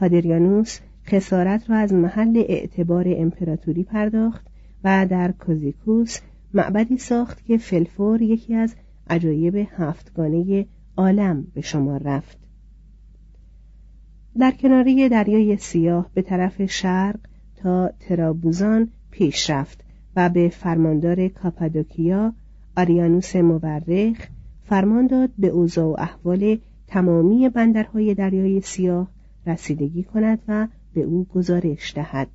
هادریانوس 0.02 0.80
خسارت 1.08 1.70
را 1.70 1.76
از 1.78 1.94
محل 1.94 2.44
اعتبار 2.48 3.06
امپراتوری 3.08 3.84
پرداخت 3.84 4.48
و 4.84 5.08
در 5.10 5.32
کوزیکوس 5.32 6.20
معبدی 6.54 6.98
ساخت 6.98 7.46
که 7.46 7.58
فلفور 7.58 8.22
یکی 8.22 8.56
از 8.56 8.76
عجایب 9.10 9.56
هفتگانه 9.56 10.66
عالم 10.98 11.48
به 11.54 11.62
شما 11.62 11.98
رفت. 11.98 12.38
در 14.40 14.52
کناری 14.52 15.10
دریای 15.10 15.58
سیاه 15.58 16.10
به 16.14 16.22
طرف 16.22 16.66
شرق 16.66 17.20
تا 17.56 17.90
ترابوزان 18.00 18.90
پیش 19.12 19.50
رفت 19.50 19.84
و 20.16 20.30
به 20.30 20.50
فرماندار 20.50 21.28
کاپادوکیا 21.28 22.34
آریانوس 22.78 23.36
مورخ 23.36 24.28
فرمان 24.64 25.08
داد 25.08 25.30
به 25.38 25.48
اوضاع 25.48 25.86
و 25.86 25.96
احوال 26.00 26.58
تمامی 26.88 27.50
بندرهای 27.50 28.14
دریای 28.14 28.62
سیاه 28.62 29.08
رسیدگی 29.48 30.04
کند 30.04 30.40
و 30.48 30.68
به 30.94 31.02
او 31.02 31.26
گزارش 31.26 31.94
دهد. 31.96 32.28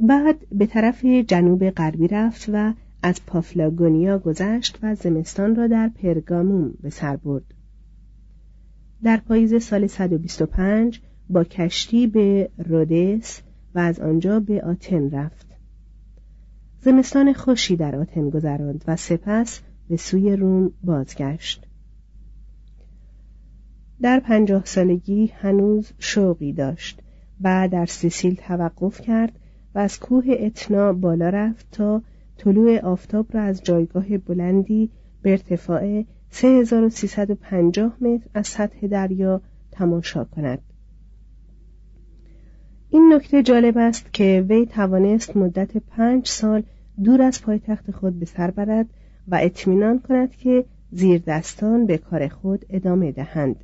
بعد 0.00 0.36
به 0.52 0.66
طرف 0.66 1.04
جنوب 1.04 1.70
غربی 1.70 2.08
رفت 2.08 2.50
و 2.52 2.72
از 3.02 3.26
پافلاگونیا 3.26 4.18
گذشت 4.18 4.78
و 4.82 4.94
زمستان 4.94 5.56
را 5.56 5.66
در 5.66 5.88
پرگاموم 5.88 6.74
به 6.80 6.90
سر 6.90 7.16
برد. 7.16 7.54
در 9.02 9.16
پاییز 9.16 9.62
سال 9.62 9.86
125 9.86 11.00
با 11.30 11.44
کشتی 11.44 12.06
به 12.06 12.50
رودس 12.58 13.42
و 13.74 13.78
از 13.78 14.00
آنجا 14.00 14.40
به 14.40 14.62
آتن 14.62 15.10
رفت. 15.10 15.45
زمستان 16.86 17.32
خوشی 17.32 17.76
در 17.76 17.96
آتن 17.96 18.30
گذراند 18.30 18.84
و 18.86 18.96
سپس 18.96 19.60
به 19.88 19.96
سوی 19.96 20.36
روم 20.36 20.72
بازگشت. 20.84 21.66
در 24.02 24.20
پنجاه 24.20 24.64
سالگی 24.64 25.26
هنوز 25.26 25.92
شوقی 25.98 26.52
داشت. 26.52 27.02
و 27.40 27.68
در 27.72 27.86
سیسیل 27.86 28.34
توقف 28.34 29.00
کرد 29.00 29.38
و 29.74 29.78
از 29.78 30.00
کوه 30.00 30.24
اتنا 30.28 30.92
بالا 30.92 31.28
رفت 31.28 31.66
تا 31.72 32.02
طلوع 32.36 32.78
آفتاب 32.78 33.26
را 33.32 33.42
از 33.42 33.62
جایگاه 33.62 34.18
بلندی 34.18 34.90
به 35.22 35.30
ارتفاع 35.30 36.04
3350 36.30 37.96
متر 38.00 38.28
از 38.34 38.46
سطح 38.46 38.86
دریا 38.86 39.40
تماشا 39.70 40.24
کند. 40.24 40.58
این 42.90 43.12
نکته 43.14 43.42
جالب 43.42 43.78
است 43.78 44.12
که 44.12 44.46
وی 44.48 44.66
توانست 44.66 45.36
مدت 45.36 45.76
پنج 45.76 46.28
سال 46.28 46.62
دور 47.04 47.22
از 47.22 47.42
پایتخت 47.42 47.90
خود 47.90 48.18
به 48.18 48.26
سر 48.26 48.50
برد 48.50 48.86
و 49.28 49.38
اطمینان 49.42 49.98
کند 49.98 50.30
که 50.36 50.64
زیر 50.92 51.22
دستان 51.26 51.86
به 51.86 51.98
کار 51.98 52.28
خود 52.28 52.64
ادامه 52.70 53.12
دهند. 53.12 53.56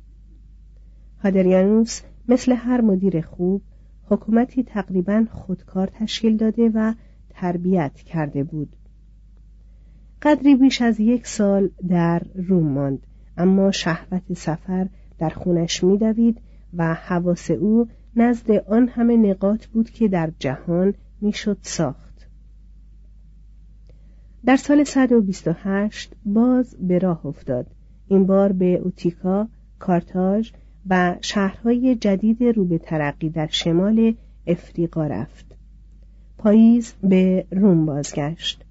هادریانوس 1.23 2.01
مثل 2.27 2.51
هر 2.51 2.81
مدیر 2.81 3.21
خوب 3.21 3.61
حکومتی 4.05 4.63
تقریبا 4.63 5.25
خودکار 5.31 5.87
تشکیل 5.87 6.37
داده 6.37 6.71
و 6.73 6.93
تربیت 7.29 7.93
کرده 7.93 8.43
بود. 8.43 8.75
قدری 10.21 10.55
بیش 10.55 10.81
از 10.81 10.99
یک 10.99 11.27
سال 11.27 11.69
در 11.89 12.21
روم 12.35 12.67
ماند 12.67 12.99
اما 13.37 13.71
شهوت 13.71 14.33
سفر 14.33 14.87
در 15.19 15.29
خونش 15.29 15.83
میدوید 15.83 16.41
و 16.73 16.93
حواس 16.93 17.51
او 17.51 17.87
نزد 18.15 18.51
آن 18.51 18.87
همه 18.87 19.17
نقاط 19.17 19.65
بود 19.65 19.89
که 19.89 20.07
در 20.07 20.31
جهان 20.39 20.93
می‌شد 21.21 21.57
ساخت. 21.61 22.12
در 24.45 24.55
سال 24.55 24.83
128 24.83 26.11
باز 26.25 26.75
به 26.79 26.99
راه 26.99 27.25
افتاد. 27.25 27.67
این 28.07 28.25
بار 28.25 28.51
به 28.51 28.75
اوتیکا، 28.75 29.47
کارتاژ 29.79 30.51
و 30.89 31.15
شهرهای 31.21 31.95
جدید 31.95 32.43
رو 32.43 32.65
به 32.65 32.77
ترقی 32.77 33.29
در 33.29 33.47
شمال 33.47 34.15
افریقا 34.47 35.07
رفت. 35.07 35.45
پاییز 36.37 36.93
به 37.03 37.45
روم 37.51 37.85
بازگشت. 37.85 38.65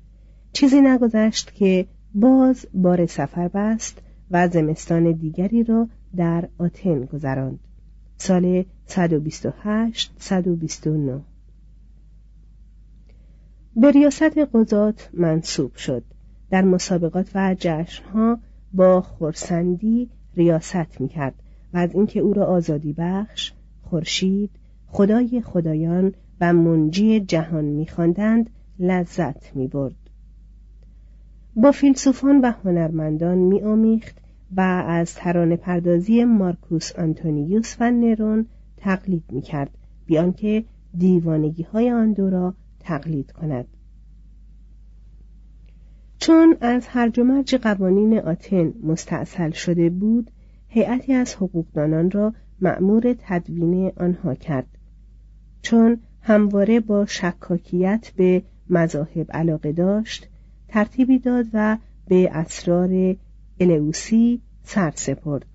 چیزی 0.53 0.81
نگذشت 0.81 1.55
که 1.55 1.87
باز 2.15 2.67
بار 2.75 3.07
سفر 3.07 3.49
بست 3.49 4.03
و 4.31 4.49
زمستان 4.49 5.13
دیگری 5.13 5.65
را 5.65 5.89
در 6.17 6.49
آتن 6.59 7.05
گذراند. 7.05 7.59
سال 8.17 8.65
128 8.87 10.15
129 10.19 11.21
به 13.77 13.91
ریاست 13.91 14.39
قضات 14.39 15.11
منصوب 15.13 15.75
شد. 15.75 16.03
در 16.51 16.63
مسابقات 16.63 17.31
و 17.35 17.57
جشنها 17.59 18.39
با 18.73 19.01
خورسندی 19.01 20.11
ریاست 20.37 21.01
می‌کرد 21.01 21.35
و 21.75 21.79
از 21.79 21.95
اینکه 21.95 22.21
او 22.21 22.33
را 22.33 22.45
آزادی 22.47 22.93
بخش 22.93 23.53
خورشید 23.83 24.51
خدای 24.87 25.41
خدایان 25.41 26.15
و 26.41 26.53
منجی 26.53 27.21
جهان 27.21 27.65
میخواندند 27.65 28.51
لذت 28.79 29.57
می‌برد. 29.57 29.95
با 31.57 31.73
فیلسوفان 31.73 32.41
و 32.41 32.53
هنرمندان 32.65 33.39
میآمیخت 33.39 34.17
و 34.57 34.61
از 34.87 35.15
ترانه 35.15 35.57
پردازی 35.57 36.25
مارکوس 36.25 36.93
آنتونیوس 36.93 37.77
و 37.81 37.91
نرون 37.91 38.47
تقلید 38.77 39.25
می‌کرد. 39.29 39.71
بیان 40.07 40.33
که 40.33 40.65
دیوانگی 40.99 41.63
های 41.63 41.91
آن 41.91 42.13
دو 42.13 42.31
را 42.31 42.55
تقلید 42.85 43.33
کند. 43.33 43.67
چون 46.19 46.57
از 46.61 46.87
هرج 46.89 47.19
و 47.19 47.25
مرج 47.25 47.55
قوانین 47.55 48.19
آتن 48.19 48.75
مستاصل 48.83 49.51
شده 49.51 49.91
بود 49.91 50.31
هیئتی 50.69 51.13
از 51.13 51.35
حقوقدانان 51.35 52.11
را 52.11 52.35
مأمور 52.61 53.17
تدوین 53.19 53.93
آنها 53.97 54.35
کرد. 54.35 54.67
چون 55.63 56.01
همواره 56.21 56.81
با 56.81 57.07
شکاکیت 57.07 58.13
به 58.17 58.43
مذاهب 58.71 59.33
علاقه 59.33 59.73
داشت 59.73 60.29
ترتیبی 60.69 61.19
داد 61.19 61.47
و 61.53 61.79
به 62.09 62.31
اسرار 62.33 63.17
الeuسی 63.61 64.41
سر 64.65 64.93
سپرد. 64.95 65.47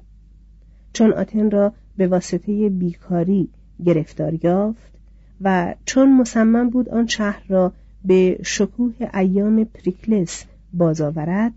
چون 0.93 1.13
آتن 1.13 1.51
را 1.51 1.73
به 1.97 2.07
واسطه 2.07 2.69
بیکاری 2.69 3.49
گرفتار 3.85 4.45
یافت 4.45 4.96
و 5.41 5.75
چون 5.85 6.17
مصمم 6.17 6.69
بود 6.69 6.89
آن 6.89 7.07
شهر 7.07 7.43
را 7.47 7.73
به 8.05 8.39
شکوه 8.43 8.93
ایام 9.13 9.63
پریکلس 9.63 10.45
بازآورد 10.73 11.53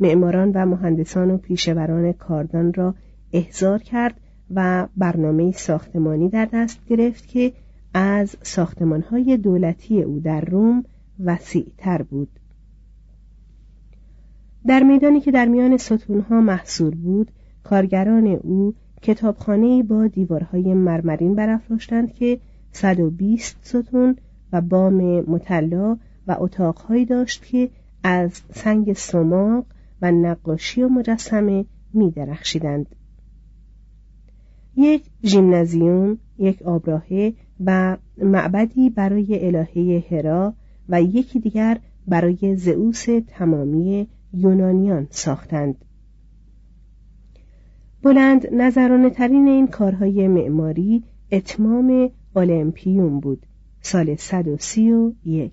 معماران 0.00 0.52
و 0.54 0.66
مهندسان 0.66 1.30
و 1.30 1.36
پیشوران 1.36 2.12
کاردان 2.12 2.72
را 2.72 2.94
احضار 3.32 3.78
کرد 3.78 4.20
و 4.54 4.86
برنامه 4.96 5.52
ساختمانی 5.52 6.28
در 6.28 6.48
دست 6.52 6.86
گرفت 6.86 7.28
که 7.28 7.52
از 7.94 8.36
ساختمانهای 8.42 9.36
دولتی 9.36 10.02
او 10.02 10.20
در 10.20 10.40
روم 10.40 10.84
وسیع 11.24 11.66
تر 11.78 12.02
بود. 12.02 12.28
در 14.66 14.82
میدانی 14.82 15.20
که 15.20 15.30
در 15.30 15.46
میان 15.46 15.76
ستونها 15.76 16.40
محصور 16.40 16.94
بود 16.94 17.30
کارگران 17.64 18.26
او 18.26 18.74
کتابخانه 19.02 19.82
با 19.82 20.06
دیوارهای 20.06 20.74
مرمرین 20.74 21.34
برافراشتند 21.34 22.14
که 22.14 22.40
120 22.76 23.56
ستون 23.62 24.16
و 24.52 24.60
بام 24.60 25.20
مطلا 25.20 25.98
و 26.26 26.36
اتاقهایی 26.38 27.04
داشت 27.04 27.44
که 27.44 27.70
از 28.02 28.40
سنگ 28.52 28.92
سماق 28.92 29.66
و 30.02 30.12
نقاشی 30.12 30.82
و 30.82 30.88
مجسمه 30.88 31.64
می 31.92 32.10
درخشیدند. 32.10 32.86
یک 34.76 35.02
ژیمنازیوم، 35.24 36.18
یک 36.38 36.62
آبراهه 36.62 37.32
و 37.64 37.96
معبدی 38.18 38.90
برای 38.90 39.46
الهه 39.46 40.04
هرا 40.10 40.54
و 40.88 41.02
یکی 41.02 41.40
دیگر 41.40 41.78
برای 42.06 42.56
زئوس 42.56 43.06
تمامی 43.26 44.08
یونانیان 44.34 45.06
ساختند. 45.10 45.84
بلند 48.02 48.54
نظرانه 48.54 49.10
ترین 49.10 49.48
این 49.48 49.66
کارهای 49.66 50.28
معماری 50.28 51.04
اتمام 51.32 52.10
المپیوم 52.36 53.20
بود 53.20 53.46
سال 53.80 54.14
131 54.16 55.52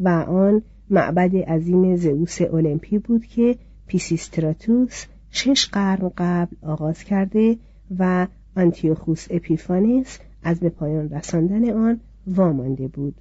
و 0.00 0.08
آن 0.08 0.62
معبد 0.90 1.36
عظیم 1.36 1.96
زئوس 1.96 2.40
المپی 2.40 2.98
بود 2.98 3.26
که 3.26 3.56
پیسیستراتوس 3.86 5.06
شش 5.30 5.66
قرن 5.66 6.10
قبل 6.18 6.56
آغاز 6.62 7.04
کرده 7.04 7.56
و 7.98 8.26
آنتیوخوس 8.56 9.26
اپیفانس 9.30 10.18
از 10.42 10.60
به 10.60 10.68
پایان 10.68 11.10
رساندن 11.10 11.70
آن 11.70 12.00
وامانده 12.26 12.88
بود. 12.88 13.14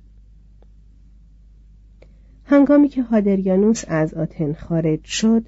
هنگامی 2.46 2.90
که 2.90 3.02
هادریانوس 3.04 3.84
از 3.88 4.14
آتن 4.14 4.54
خارج 4.54 5.04
شد 5.04 5.46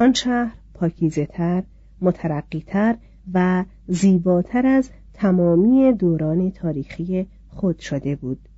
آن 0.00 0.12
شهر 0.12 0.54
پاکیزه 0.74 1.26
تر، 1.26 1.62
مترقیتر 2.00 2.96
و 3.34 3.64
زیباتر 3.88 4.66
از 4.66 4.90
تمامی 5.14 5.92
دوران 5.92 6.50
تاریخی 6.50 7.26
خود 7.48 7.78
شده 7.78 8.16
بود. 8.16 8.48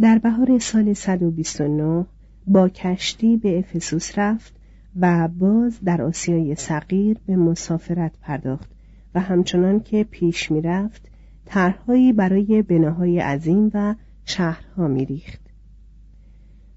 در 0.00 0.18
بهار 0.18 0.58
سال 0.58 0.92
129 0.92 2.06
با 2.46 2.68
کشتی 2.68 3.36
به 3.36 3.58
افسوس 3.58 4.18
رفت 4.18 4.54
و 5.00 5.28
باز 5.28 5.80
در 5.84 6.02
آسیای 6.02 6.54
صغیر 6.54 7.18
به 7.26 7.36
مسافرت 7.36 8.12
پرداخت 8.20 8.70
و 9.14 9.20
همچنان 9.20 9.80
که 9.80 10.04
پیش 10.04 10.50
می‌رفت 10.50 11.08
طرحهایی 11.44 12.12
برای 12.12 12.62
بناهای 12.62 13.18
عظیم 13.18 13.70
و 13.74 13.94
شهرها 14.24 14.88
میریخت 14.88 15.40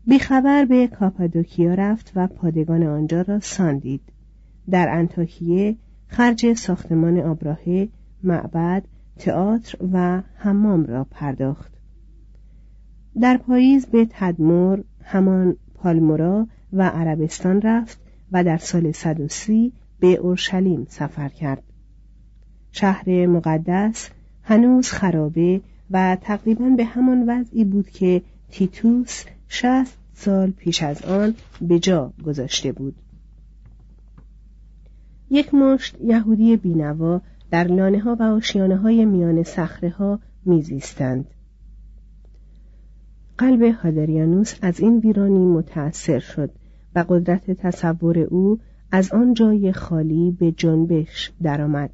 بیخبر 0.07 0.65
به 0.65 0.88
کاپادوکیا 0.88 1.73
رفت 1.73 2.11
و 2.15 2.27
پادگان 2.27 2.83
آنجا 2.83 3.21
را 3.21 3.39
ساندید 3.39 4.01
در 4.69 4.89
انتاکیه 4.89 5.75
خرج 6.15 6.54
ساختمان 6.54 7.19
آبراهه 7.19 7.88
معبد 8.23 8.84
تئاتر 9.17 9.78
و 9.93 10.21
حمام 10.36 10.86
را 10.86 11.04
پرداخت. 11.12 11.73
در 13.21 13.38
پاییز 13.38 13.86
به 13.86 14.08
تدمور 14.10 14.84
همان 15.04 15.58
پالمورا 15.73 16.47
و 16.73 16.89
عربستان 16.89 17.62
رفت 17.62 17.99
و 18.32 18.43
در 18.43 18.58
سال 18.58 18.91
130 18.91 19.71
به 19.99 20.08
اورشلیم 20.08 20.88
سفر 20.89 21.30
کرد. 21.30 21.63
شهر 22.71 23.25
مقدس 23.25 24.10
هنوز 24.43 24.89
خرابه 24.89 25.62
و 25.91 26.17
تقریبا 26.21 26.69
به 26.69 26.86
همان 26.86 27.30
وضعی 27.30 27.63
بود 27.63 27.89
که 27.89 28.21
تیتوس 28.51 29.23
شست 29.47 29.97
سال 30.13 30.51
پیش 30.51 30.84
از 30.84 31.01
آن 31.01 31.34
به 31.62 31.80
جا 31.80 32.13
گذاشته 32.25 32.71
بود. 32.71 32.95
یک 35.36 35.54
مشت 35.54 35.98
یهودی 36.02 36.58
بینوا 36.58 37.21
در 37.52 37.67
لانه 37.67 38.00
ها 38.00 38.17
و 38.19 38.24
آشیانه 38.24 38.78
های 38.78 39.06
میان 39.06 39.43
سخره 39.43 39.89
ها 39.89 40.19
میزیستند 40.45 41.26
قلب 43.38 43.62
هادریانوس 43.63 44.56
از 44.62 44.80
این 44.80 45.00
ویرانی 45.00 45.45
متأثر 45.45 46.19
شد 46.19 46.52
و 46.95 47.06
قدرت 47.10 47.52
تصور 47.52 48.19
او 48.19 48.60
از 48.91 49.12
آن 49.12 49.34
جای 49.34 49.71
خالی 49.71 50.32
به 50.39 50.52
جنبش 50.52 51.32
درآمد. 51.43 51.91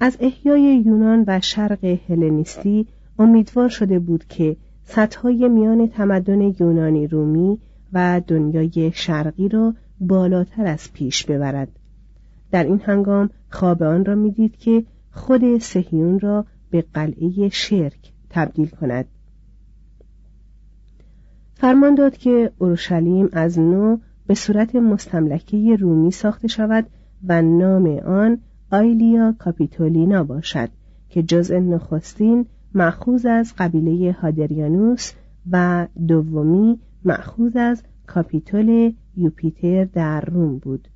از 0.00 0.16
احیای 0.20 0.82
یونان 0.86 1.24
و 1.26 1.40
شرق 1.40 1.84
هلنیستی 1.84 2.86
امیدوار 3.18 3.68
شده 3.68 3.98
بود 3.98 4.24
که 4.24 4.56
سطحهای 4.84 5.48
میان 5.48 5.88
تمدن 5.88 6.40
یونانی 6.40 7.06
رومی 7.06 7.58
و 7.92 8.20
دنیای 8.26 8.92
شرقی 8.94 9.48
را 9.48 9.74
بالاتر 10.00 10.66
از 10.66 10.92
پیش 10.92 11.26
ببرد. 11.26 11.79
در 12.50 12.64
این 12.64 12.80
هنگام 12.84 13.30
خواب 13.48 13.82
آن 13.82 14.04
را 14.04 14.14
می‌دید 14.14 14.56
که 14.56 14.84
خود 15.10 15.58
سهیون 15.58 16.20
را 16.20 16.46
به 16.70 16.84
قلعه 16.94 17.48
شرک 17.48 18.12
تبدیل 18.30 18.68
کند. 18.68 19.04
فرمان 21.54 21.94
داد 21.94 22.16
که 22.16 22.52
اورشلیم 22.58 23.28
از 23.32 23.58
نو 23.58 23.96
به 24.26 24.34
صورت 24.34 24.76
مستملکه 24.76 25.76
رومی 25.76 26.10
ساخته 26.10 26.48
شود 26.48 26.86
و 27.26 27.42
نام 27.42 27.86
آن 27.98 28.38
آیلیا 28.72 29.34
کاپیتولینا 29.38 30.24
باشد 30.24 30.68
که 31.08 31.22
جزء 31.22 31.58
نخستین 31.58 32.46
مأخوذ 32.74 33.26
از 33.26 33.54
قبیله 33.58 34.12
هادریانوس 34.12 35.12
و 35.50 35.86
دومی 36.08 36.78
مأخوذ 37.04 37.56
از 37.56 37.82
کاپیتول 38.06 38.92
یوپیتر 39.16 39.84
در 39.84 40.20
روم 40.20 40.58
بود 40.58 40.88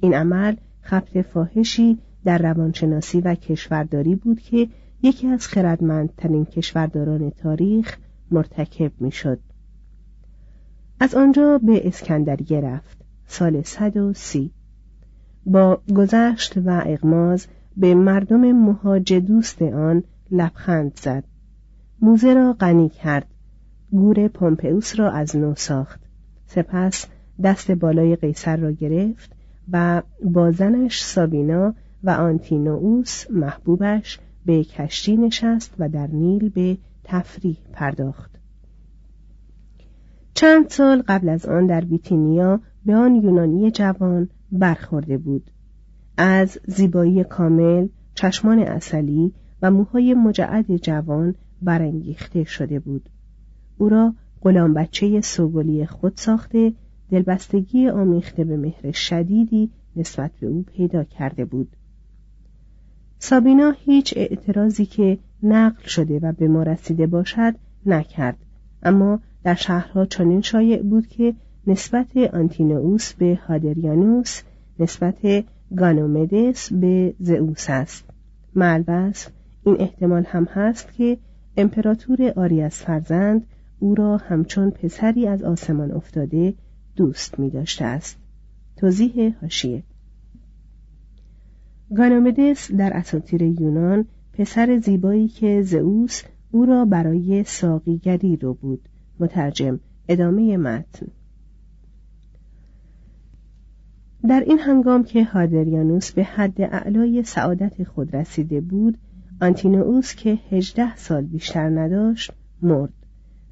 این 0.00 0.14
عمل 0.14 0.54
خبت 0.80 1.22
فاحشی 1.22 1.98
در 2.24 2.38
روانشناسی 2.38 3.20
و 3.20 3.34
کشورداری 3.34 4.14
بود 4.14 4.40
که 4.40 4.68
یکی 5.02 5.26
از 5.26 5.46
خردمندترین 5.46 6.44
کشورداران 6.44 7.30
تاریخ 7.30 7.96
مرتکب 8.30 8.92
می‌شد. 9.00 9.40
از 11.00 11.14
آنجا 11.14 11.58
به 11.58 11.88
اسکندریه 11.88 12.60
رفت 12.60 12.98
سال 13.26 13.62
130 13.62 14.50
با 15.46 15.80
گذشت 15.94 16.56
و 16.56 16.82
اغماز 16.86 17.46
به 17.76 17.94
مردم 17.94 18.52
مهاج 18.52 19.14
دوست 19.14 19.62
آن 19.62 20.04
لبخند 20.30 20.92
زد. 20.96 21.24
موزه 22.02 22.34
را 22.34 22.52
غنی 22.52 22.88
کرد 22.88 23.26
گور 23.90 24.28
پومپئوس 24.28 24.98
را 24.98 25.10
از 25.10 25.36
نو 25.36 25.54
ساخت. 25.54 26.00
سپس 26.46 27.06
دست 27.42 27.70
بالای 27.70 28.16
قیصر 28.16 28.56
را 28.56 28.72
گرفت 28.72 29.39
و 29.72 30.02
با 30.24 30.50
زنش 30.50 31.02
سابینا 31.02 31.74
و 32.04 32.10
آنتینوئوس 32.10 33.30
محبوبش 33.30 34.18
به 34.46 34.64
کشتی 34.64 35.16
نشست 35.16 35.74
و 35.78 35.88
در 35.88 36.06
نیل 36.06 36.48
به 36.48 36.78
تفریح 37.04 37.56
پرداخت. 37.72 38.30
چند 40.34 40.68
سال 40.68 41.02
قبل 41.08 41.28
از 41.28 41.46
آن 41.46 41.66
در 41.66 41.80
بیتینیا 41.80 42.60
به 42.86 42.94
آن 42.94 43.14
یونانی 43.14 43.70
جوان 43.70 44.28
برخورده 44.52 45.18
بود. 45.18 45.50
از 46.16 46.58
زیبایی 46.66 47.24
کامل 47.24 47.88
چشمان 48.14 48.58
اصلی 48.58 49.32
و 49.62 49.70
موهای 49.70 50.14
مجعد 50.14 50.76
جوان 50.76 51.34
برانگیخته 51.62 52.44
شده 52.44 52.78
بود. 52.78 53.08
او 53.78 53.88
را 53.88 54.14
غلام 54.42 54.74
بچه 54.74 55.20
سوگلی 55.20 55.86
خود 55.86 56.12
ساخته 56.16 56.72
دلبستگی 57.10 57.88
آمیخته 57.88 58.44
به 58.44 58.56
مهر 58.56 58.92
شدیدی 58.92 59.70
نسبت 59.96 60.30
به 60.40 60.46
او 60.46 60.62
پیدا 60.62 61.04
کرده 61.04 61.44
بود. 61.44 61.76
سابینا 63.18 63.70
هیچ 63.70 64.14
اعتراضی 64.16 64.86
که 64.86 65.18
نقل 65.42 65.82
شده 65.82 66.18
و 66.18 66.32
به 66.32 66.48
ما 66.48 66.62
رسیده 66.62 67.06
باشد 67.06 67.54
نکرد 67.86 68.36
اما 68.82 69.20
در 69.44 69.54
شهرها 69.54 70.06
چنین 70.06 70.40
شایع 70.40 70.82
بود 70.82 71.06
که 71.06 71.34
نسبت 71.66 72.16
آنتینوس 72.16 73.12
به 73.12 73.38
هادریانوس 73.46 74.42
نسبت 74.78 75.44
گانومدس 75.76 76.72
به 76.72 77.14
زئوس 77.20 77.70
است. 77.70 78.04
معلوصف 78.54 79.30
این 79.64 79.76
احتمال 79.80 80.24
هم 80.26 80.44
هست 80.44 80.92
که 80.92 81.18
امپراتور 81.56 82.32
آریاس 82.36 82.82
فرزند 82.82 83.46
او 83.78 83.94
را 83.94 84.16
همچون 84.16 84.70
پسری 84.70 85.26
از 85.26 85.42
آسمان 85.42 85.92
افتاده 85.92 86.54
دوست 86.96 87.38
می 87.38 87.50
داشته 87.50 87.84
است. 87.84 88.18
توضیح 88.76 89.34
هاشیه 89.42 89.82
گانومدس 91.96 92.72
در 92.72 92.96
اساطیر 92.96 93.42
یونان 93.42 94.04
پسر 94.32 94.78
زیبایی 94.78 95.28
که 95.28 95.62
زئوس 95.62 96.22
او 96.50 96.64
را 96.66 96.84
برای 96.84 97.44
ساقیگری 97.44 98.36
رو 98.36 98.54
بود. 98.54 98.88
مترجم 99.20 99.80
ادامه 100.08 100.56
متن. 100.56 101.06
در 104.28 104.40
این 104.40 104.58
هنگام 104.58 105.04
که 105.04 105.24
هادریانوس 105.24 106.12
به 106.12 106.24
حد 106.24 106.60
اعلای 106.60 107.22
سعادت 107.22 107.84
خود 107.84 108.16
رسیده 108.16 108.60
بود 108.60 108.98
آنتینوئوس 109.40 110.14
که 110.14 110.38
هجده 110.50 110.96
سال 110.96 111.24
بیشتر 111.24 111.68
نداشت 111.68 112.32
مرد. 112.62 112.92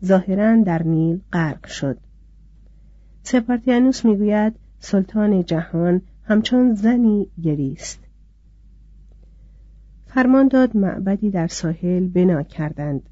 ظاهرا 0.04 0.62
در 0.62 0.82
نیل 0.82 1.20
غرق 1.32 1.66
شد. 1.66 1.98
سپارتیانوس 3.30 4.04
می‌گوید 4.04 4.54
سلطان 4.78 5.44
جهان 5.44 6.00
همچون 6.24 6.74
زنی 6.74 7.26
گریست. 7.42 7.98
فرمان 10.06 10.48
داد 10.48 10.76
معبدی 10.76 11.30
در 11.30 11.46
ساحل 11.46 12.06
بنا 12.08 12.42
کردند. 12.42 13.02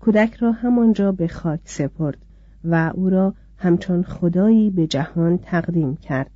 کودک 0.00 0.34
را 0.34 0.52
همانجا 0.52 1.12
به 1.12 1.28
خاک 1.28 1.60
سپرد 1.64 2.18
و 2.64 2.92
او 2.94 3.10
را 3.10 3.34
همچون 3.56 4.02
خدایی 4.02 4.70
به 4.70 4.86
جهان 4.86 5.38
تقدیم 5.38 5.96
کرد. 5.96 6.30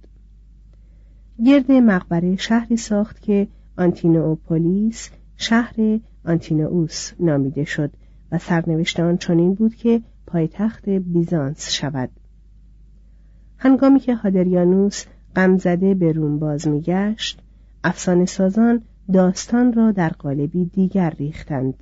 گرد 1.44 1.72
مقبره 1.72 2.36
شهری 2.36 2.76
ساخت 2.76 3.22
که 3.22 3.48
آنتینوپولیس 3.76 5.10
شهر 5.36 6.00
آنتینووس 6.24 7.12
نامیده 7.20 7.64
شد 7.64 7.90
و 8.32 8.38
سرنوشت 8.38 9.00
آن 9.00 9.16
چنین 9.16 9.54
بود 9.54 9.74
که 9.74 10.02
پایتخت 10.26 10.88
بیزانس 10.88 11.70
شود. 11.70 12.10
هنگامی 13.58 14.00
که 14.00 14.14
هادریانوس 14.14 15.04
غمزده 15.36 15.94
به 15.94 16.12
روم 16.12 16.38
باز 16.38 16.68
میگشت 16.68 17.42
افسانه 17.84 18.24
سازان 18.24 18.82
داستان 19.12 19.72
را 19.72 19.92
در 19.92 20.08
قالبی 20.08 20.64
دیگر 20.64 21.10
ریختند. 21.10 21.74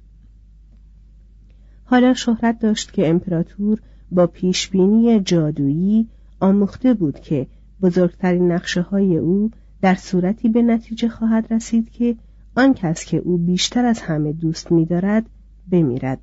حالا 1.85 2.15
شهرت 2.15 2.59
داشت 2.59 2.93
که 2.93 3.09
امپراتور 3.09 3.81
با 4.11 4.27
پیشبینی 4.27 5.21
جادویی 5.21 6.09
آموخته 6.41 6.95
بود 6.95 7.21
که 7.21 7.47
بزرگترین 7.83 8.53
نقشه 8.53 8.81
های 8.81 9.17
او 9.17 9.51
در 9.83 9.95
صورتی 9.95 10.49
به 10.49 10.63
نتیجه 10.63 11.09
خواهد 11.09 11.53
رسید 11.53 11.91
که 11.91 12.17
آن 12.57 12.75
کس 12.75 13.05
که 13.05 13.17
او 13.17 13.39
بیشتر 13.39 13.85
از 13.85 14.01
همه 14.01 14.33
دوست 14.33 14.73
می‌دارد 14.73 15.27
بمیرد. 15.71 16.19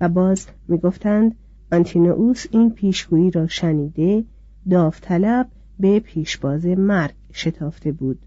و 0.00 0.08
باز 0.08 0.46
می‌گفتند 0.68 1.34
آنتینوئوس 1.72 2.46
این 2.50 2.70
پیشگویی 2.70 3.30
را 3.30 3.46
شنیده 3.46 4.24
داوطلب 4.70 5.48
به 5.80 6.00
پیشباز 6.00 6.66
مرگ 6.66 7.14
شتافته 7.32 7.92
بود. 7.92 8.18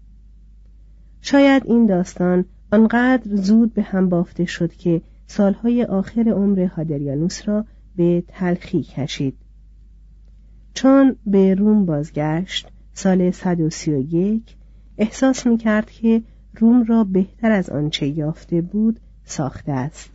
شاید 1.20 1.62
این 1.66 1.86
داستان 1.86 2.44
آنقدر 2.72 3.36
زود 3.36 3.74
به 3.74 3.82
هم 3.82 4.08
بافته 4.08 4.44
شد 4.44 4.72
که 4.72 5.02
سالهای 5.26 5.84
آخر 5.84 6.28
عمر 6.28 6.60
هادریانوس 6.60 7.48
را 7.48 7.64
به 7.96 8.24
تلخی 8.28 8.82
کشید. 8.82 9.36
چون 10.74 11.16
به 11.26 11.54
روم 11.54 11.86
بازگشت 11.86 12.68
سال 12.92 13.30
131 13.30 14.56
احساس 14.98 15.46
می 15.46 15.56
کرد 15.56 15.90
که 15.90 16.22
روم 16.54 16.82
را 16.82 17.04
بهتر 17.04 17.50
از 17.50 17.70
آنچه 17.70 18.06
یافته 18.06 18.60
بود 18.60 19.00
ساخته 19.24 19.72
است. 19.72 20.10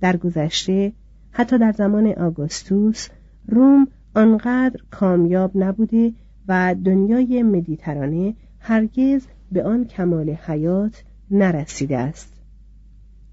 در 0.00 0.16
گذشته 0.16 0.92
حتی 1.30 1.58
در 1.58 1.72
زمان 1.72 2.06
آگوستوس 2.06 3.08
روم 3.48 3.88
آنقدر 4.14 4.80
کامیاب 4.90 5.50
نبوده 5.54 6.12
و 6.48 6.74
دنیای 6.84 7.42
مدیترانه 7.42 8.34
هرگز 8.58 9.26
به 9.52 9.62
آن 9.62 9.84
کمال 9.84 10.30
حیات 10.30 11.04
نرسیده 11.30 11.98
است. 11.98 12.32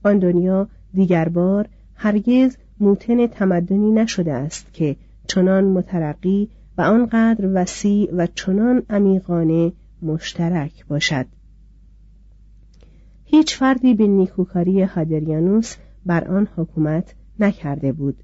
آن 0.03 0.19
دنیا 0.19 0.67
دیگر 0.93 1.29
بار 1.29 1.67
هرگز 1.95 2.57
موتن 2.79 3.27
تمدنی 3.27 3.91
نشده 3.91 4.33
است 4.33 4.73
که 4.73 4.95
چنان 5.27 5.63
مترقی 5.63 6.49
و 6.77 6.81
آنقدر 6.81 7.49
وسیع 7.53 8.15
و 8.15 8.27
چنان 8.35 8.83
عمیقانه 8.89 9.71
مشترک 10.01 10.85
باشد. 10.87 11.25
هیچ 13.25 13.57
فردی 13.57 13.93
به 13.93 14.07
نیکوکاری 14.07 14.81
هادریانوس 14.81 15.75
بر 16.05 16.27
آن 16.27 16.47
حکومت 16.55 17.13
نکرده 17.39 17.91
بود. 17.91 18.23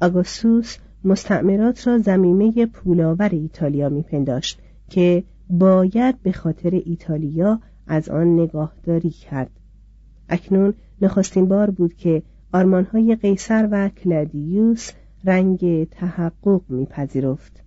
آگوستوس 0.00 0.76
مستعمرات 1.04 1.86
را 1.86 1.98
زمینه 1.98 2.66
پولاور 2.66 3.28
ایتالیا 3.28 3.88
میپنداشت 3.88 4.60
که 4.88 5.24
باید 5.50 6.22
به 6.22 6.32
خاطر 6.32 6.70
ایتالیا 6.84 7.60
از 7.86 8.08
آن 8.08 8.40
نگاهداری 8.40 9.10
کرد. 9.10 9.50
اکنون 10.28 10.74
نخستین 11.02 11.48
بار 11.48 11.70
بود 11.70 11.94
که 11.94 12.22
آرمانهای 12.52 13.16
قیصر 13.16 13.68
و 13.70 13.88
کلادیوس 13.88 14.90
رنگ 15.24 15.88
تحقق 15.88 16.60
میپذیرفت. 16.68 17.62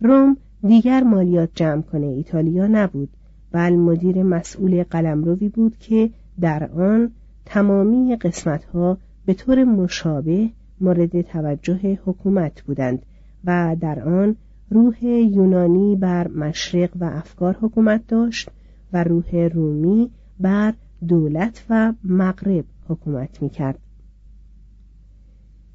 روم 0.00 0.36
دیگر 0.66 1.02
مالیات 1.02 1.50
جمع 1.54 1.82
کنه 1.82 2.06
ایتالیا 2.06 2.66
نبود 2.66 3.08
بل 3.52 3.72
مدیر 3.72 4.22
مسئول 4.22 4.82
قلمروی 4.82 5.48
بود 5.48 5.78
که 5.78 6.10
در 6.40 6.70
آن 6.72 7.10
تمامی 7.46 8.16
قسمتها 8.16 8.98
به 9.26 9.34
طور 9.34 9.64
مشابه 9.64 10.50
مورد 10.80 11.20
توجه 11.20 11.98
حکومت 12.04 12.62
بودند 12.62 13.02
و 13.44 13.76
در 13.80 14.00
آن 14.00 14.36
روح 14.70 15.04
یونانی 15.04 15.96
بر 15.96 16.28
مشرق 16.28 16.90
و 17.00 17.04
افکار 17.04 17.56
حکومت 17.60 18.06
داشت 18.06 18.50
و 18.92 19.04
روح 19.04 19.36
رومی 19.36 20.10
بر 20.40 20.74
دولت 21.08 21.66
و 21.70 21.92
مغرب 22.04 22.64
حکومت 22.88 23.42
می‌کرد. 23.42 23.78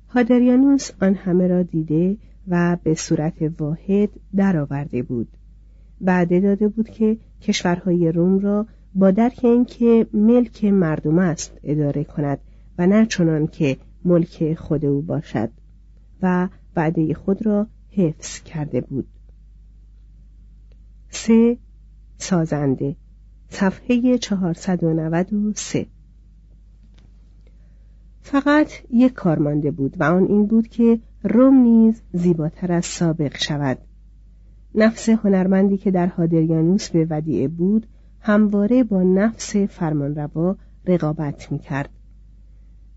هادریانوس 0.10 0.92
آن 1.02 1.14
همه 1.14 1.48
را 1.48 1.64
دیده 1.64 2.18
و 2.48 2.78
به 2.84 2.94
صورت 2.94 3.52
واحد 3.60 4.10
درآورده 4.36 5.04
بود. 5.04 5.28
بعد 6.02 6.44
داده 6.44 6.68
بود 6.68 6.90
که 6.90 7.18
کشورهای 7.42 8.12
روم 8.12 8.40
را 8.40 8.66
با 8.96 9.12
درک 9.12 9.40
اینکه 9.44 10.08
ملک 10.14 10.66
مردم 10.66 11.20
است 11.20 11.58
اداره 11.64 12.04
کند 12.04 12.40
و 12.78 12.88
نه 12.88 13.06
چنان 13.06 13.48
که 13.48 13.78
ملک 14.06 14.54
خود 14.54 14.86
او 14.86 15.02
باشد 15.02 15.50
و 16.22 16.50
وعده 16.76 17.14
خود 17.14 17.46
را 17.46 17.68
حفظ 17.90 18.40
کرده 18.40 18.82
بود. 18.82 19.08
سه 21.10 21.58
سازنده 22.18 22.96
صفحه 23.50 24.18
493 24.18 25.86
فقط 28.22 28.72
یک 28.90 29.14
کار 29.14 29.40
مانده 29.40 29.72
بود 29.72 29.96
و 30.00 30.04
آن 30.04 30.24
این 30.24 30.46
بود 30.46 30.68
که 30.68 31.00
روم 31.24 31.56
نیز 31.56 32.02
زیباتر 32.14 32.72
از 32.72 32.86
سابق 32.86 33.38
شود. 33.38 33.78
نفس 34.76 35.10
هنرمندی 35.10 35.78
که 35.78 35.92
در 35.92 36.08
هادریانوس 36.08 36.90
به 36.90 37.08
ودیعه 37.10 37.48
بود 37.48 37.88
همواره 38.20 38.84
با 38.84 39.04
نفس 39.04 39.56
فرمانروا 39.56 40.56
رقابت 40.86 41.52
می 41.52 41.60
کرد. 41.60 41.90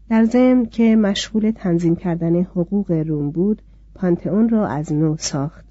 در 0.08 0.24
ضمن 0.24 0.66
که 0.66 0.96
مشغول 0.96 1.50
تنظیم 1.50 1.96
کردن 1.96 2.42
حقوق 2.42 2.90
روم 2.90 3.30
بود 3.30 3.62
پانتئون 3.94 4.48
را 4.48 4.66
از 4.66 4.92
نو 4.92 5.16
ساخت. 5.16 5.66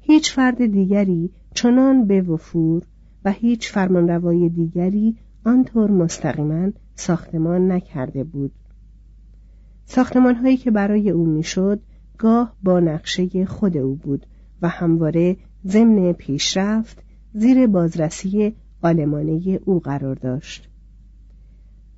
هیچ 0.00 0.32
فرد 0.32 0.66
دیگری 0.66 1.30
چنان 1.54 2.06
به 2.06 2.22
وفور 2.22 2.82
و 3.24 3.32
هیچ 3.32 3.72
فرمانروای 3.72 4.48
دیگری 4.48 5.16
آنطور 5.44 5.90
مستقیما 5.90 6.70
ساختمان 6.94 7.72
نکرده 7.72 8.24
بود. 8.24 8.52
ساختمان 9.84 10.34
هایی 10.34 10.56
که 10.56 10.70
برای 10.70 11.10
او 11.10 11.26
می‌شد 11.26 11.80
گاه 12.18 12.56
با 12.62 12.80
نقشه 12.80 13.44
خود 13.44 13.76
او 13.76 13.94
بود 13.94 14.26
و 14.62 14.68
همواره 14.68 15.36
ضمن 15.66 16.12
پیشرفت 16.12 17.02
زیر 17.32 17.66
بازرسی 17.66 18.54
آلمانه 18.82 19.60
او 19.64 19.80
قرار 19.80 20.14
داشت. 20.14 20.68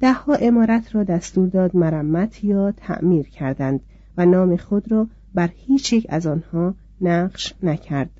دهها 0.01 0.35
امارت 0.35 0.95
را 0.95 1.05
دستور 1.05 1.49
داد 1.49 1.77
مرمت 1.77 2.45
یا 2.45 2.73
تعمیر 2.73 3.29
کردند 3.29 3.81
و 4.17 4.27
نام 4.27 4.57
خود 4.57 4.93
را 4.93 5.07
بر 5.35 5.51
هیچ 5.57 5.93
یک 5.93 6.07
از 6.09 6.27
آنها 6.27 6.75
نقش 7.01 7.55
نکرد. 7.63 8.11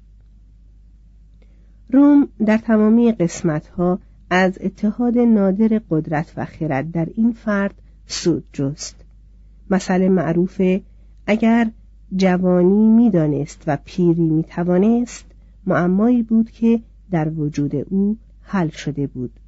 روم 1.91 2.29
در 2.47 2.59
تمامی 2.59 3.12
قسمتها 3.12 3.99
از 4.31 4.59
اتحاد 4.61 5.19
نادر 5.19 5.81
قدرت 5.91 6.33
و 6.37 6.45
خرد 6.45 6.91
در 6.91 7.09
این 7.15 7.33
فرد 7.33 7.75
سود 8.07 8.45
جست. 8.53 8.97
مسئله 9.71 10.09
معروف 10.09 10.62
اگر 11.27 11.71
جوانی 12.17 12.89
می‌دانست 12.89 13.62
و 13.67 13.79
پیری 13.85 14.29
می‌توانست 14.29 15.25
معمایی 15.67 16.23
بود 16.23 16.51
که 16.51 16.81
در 17.11 17.29
وجود 17.29 17.77
او 17.91 18.17
حل 18.41 18.69
شده 18.69 19.07
بود. 19.07 19.41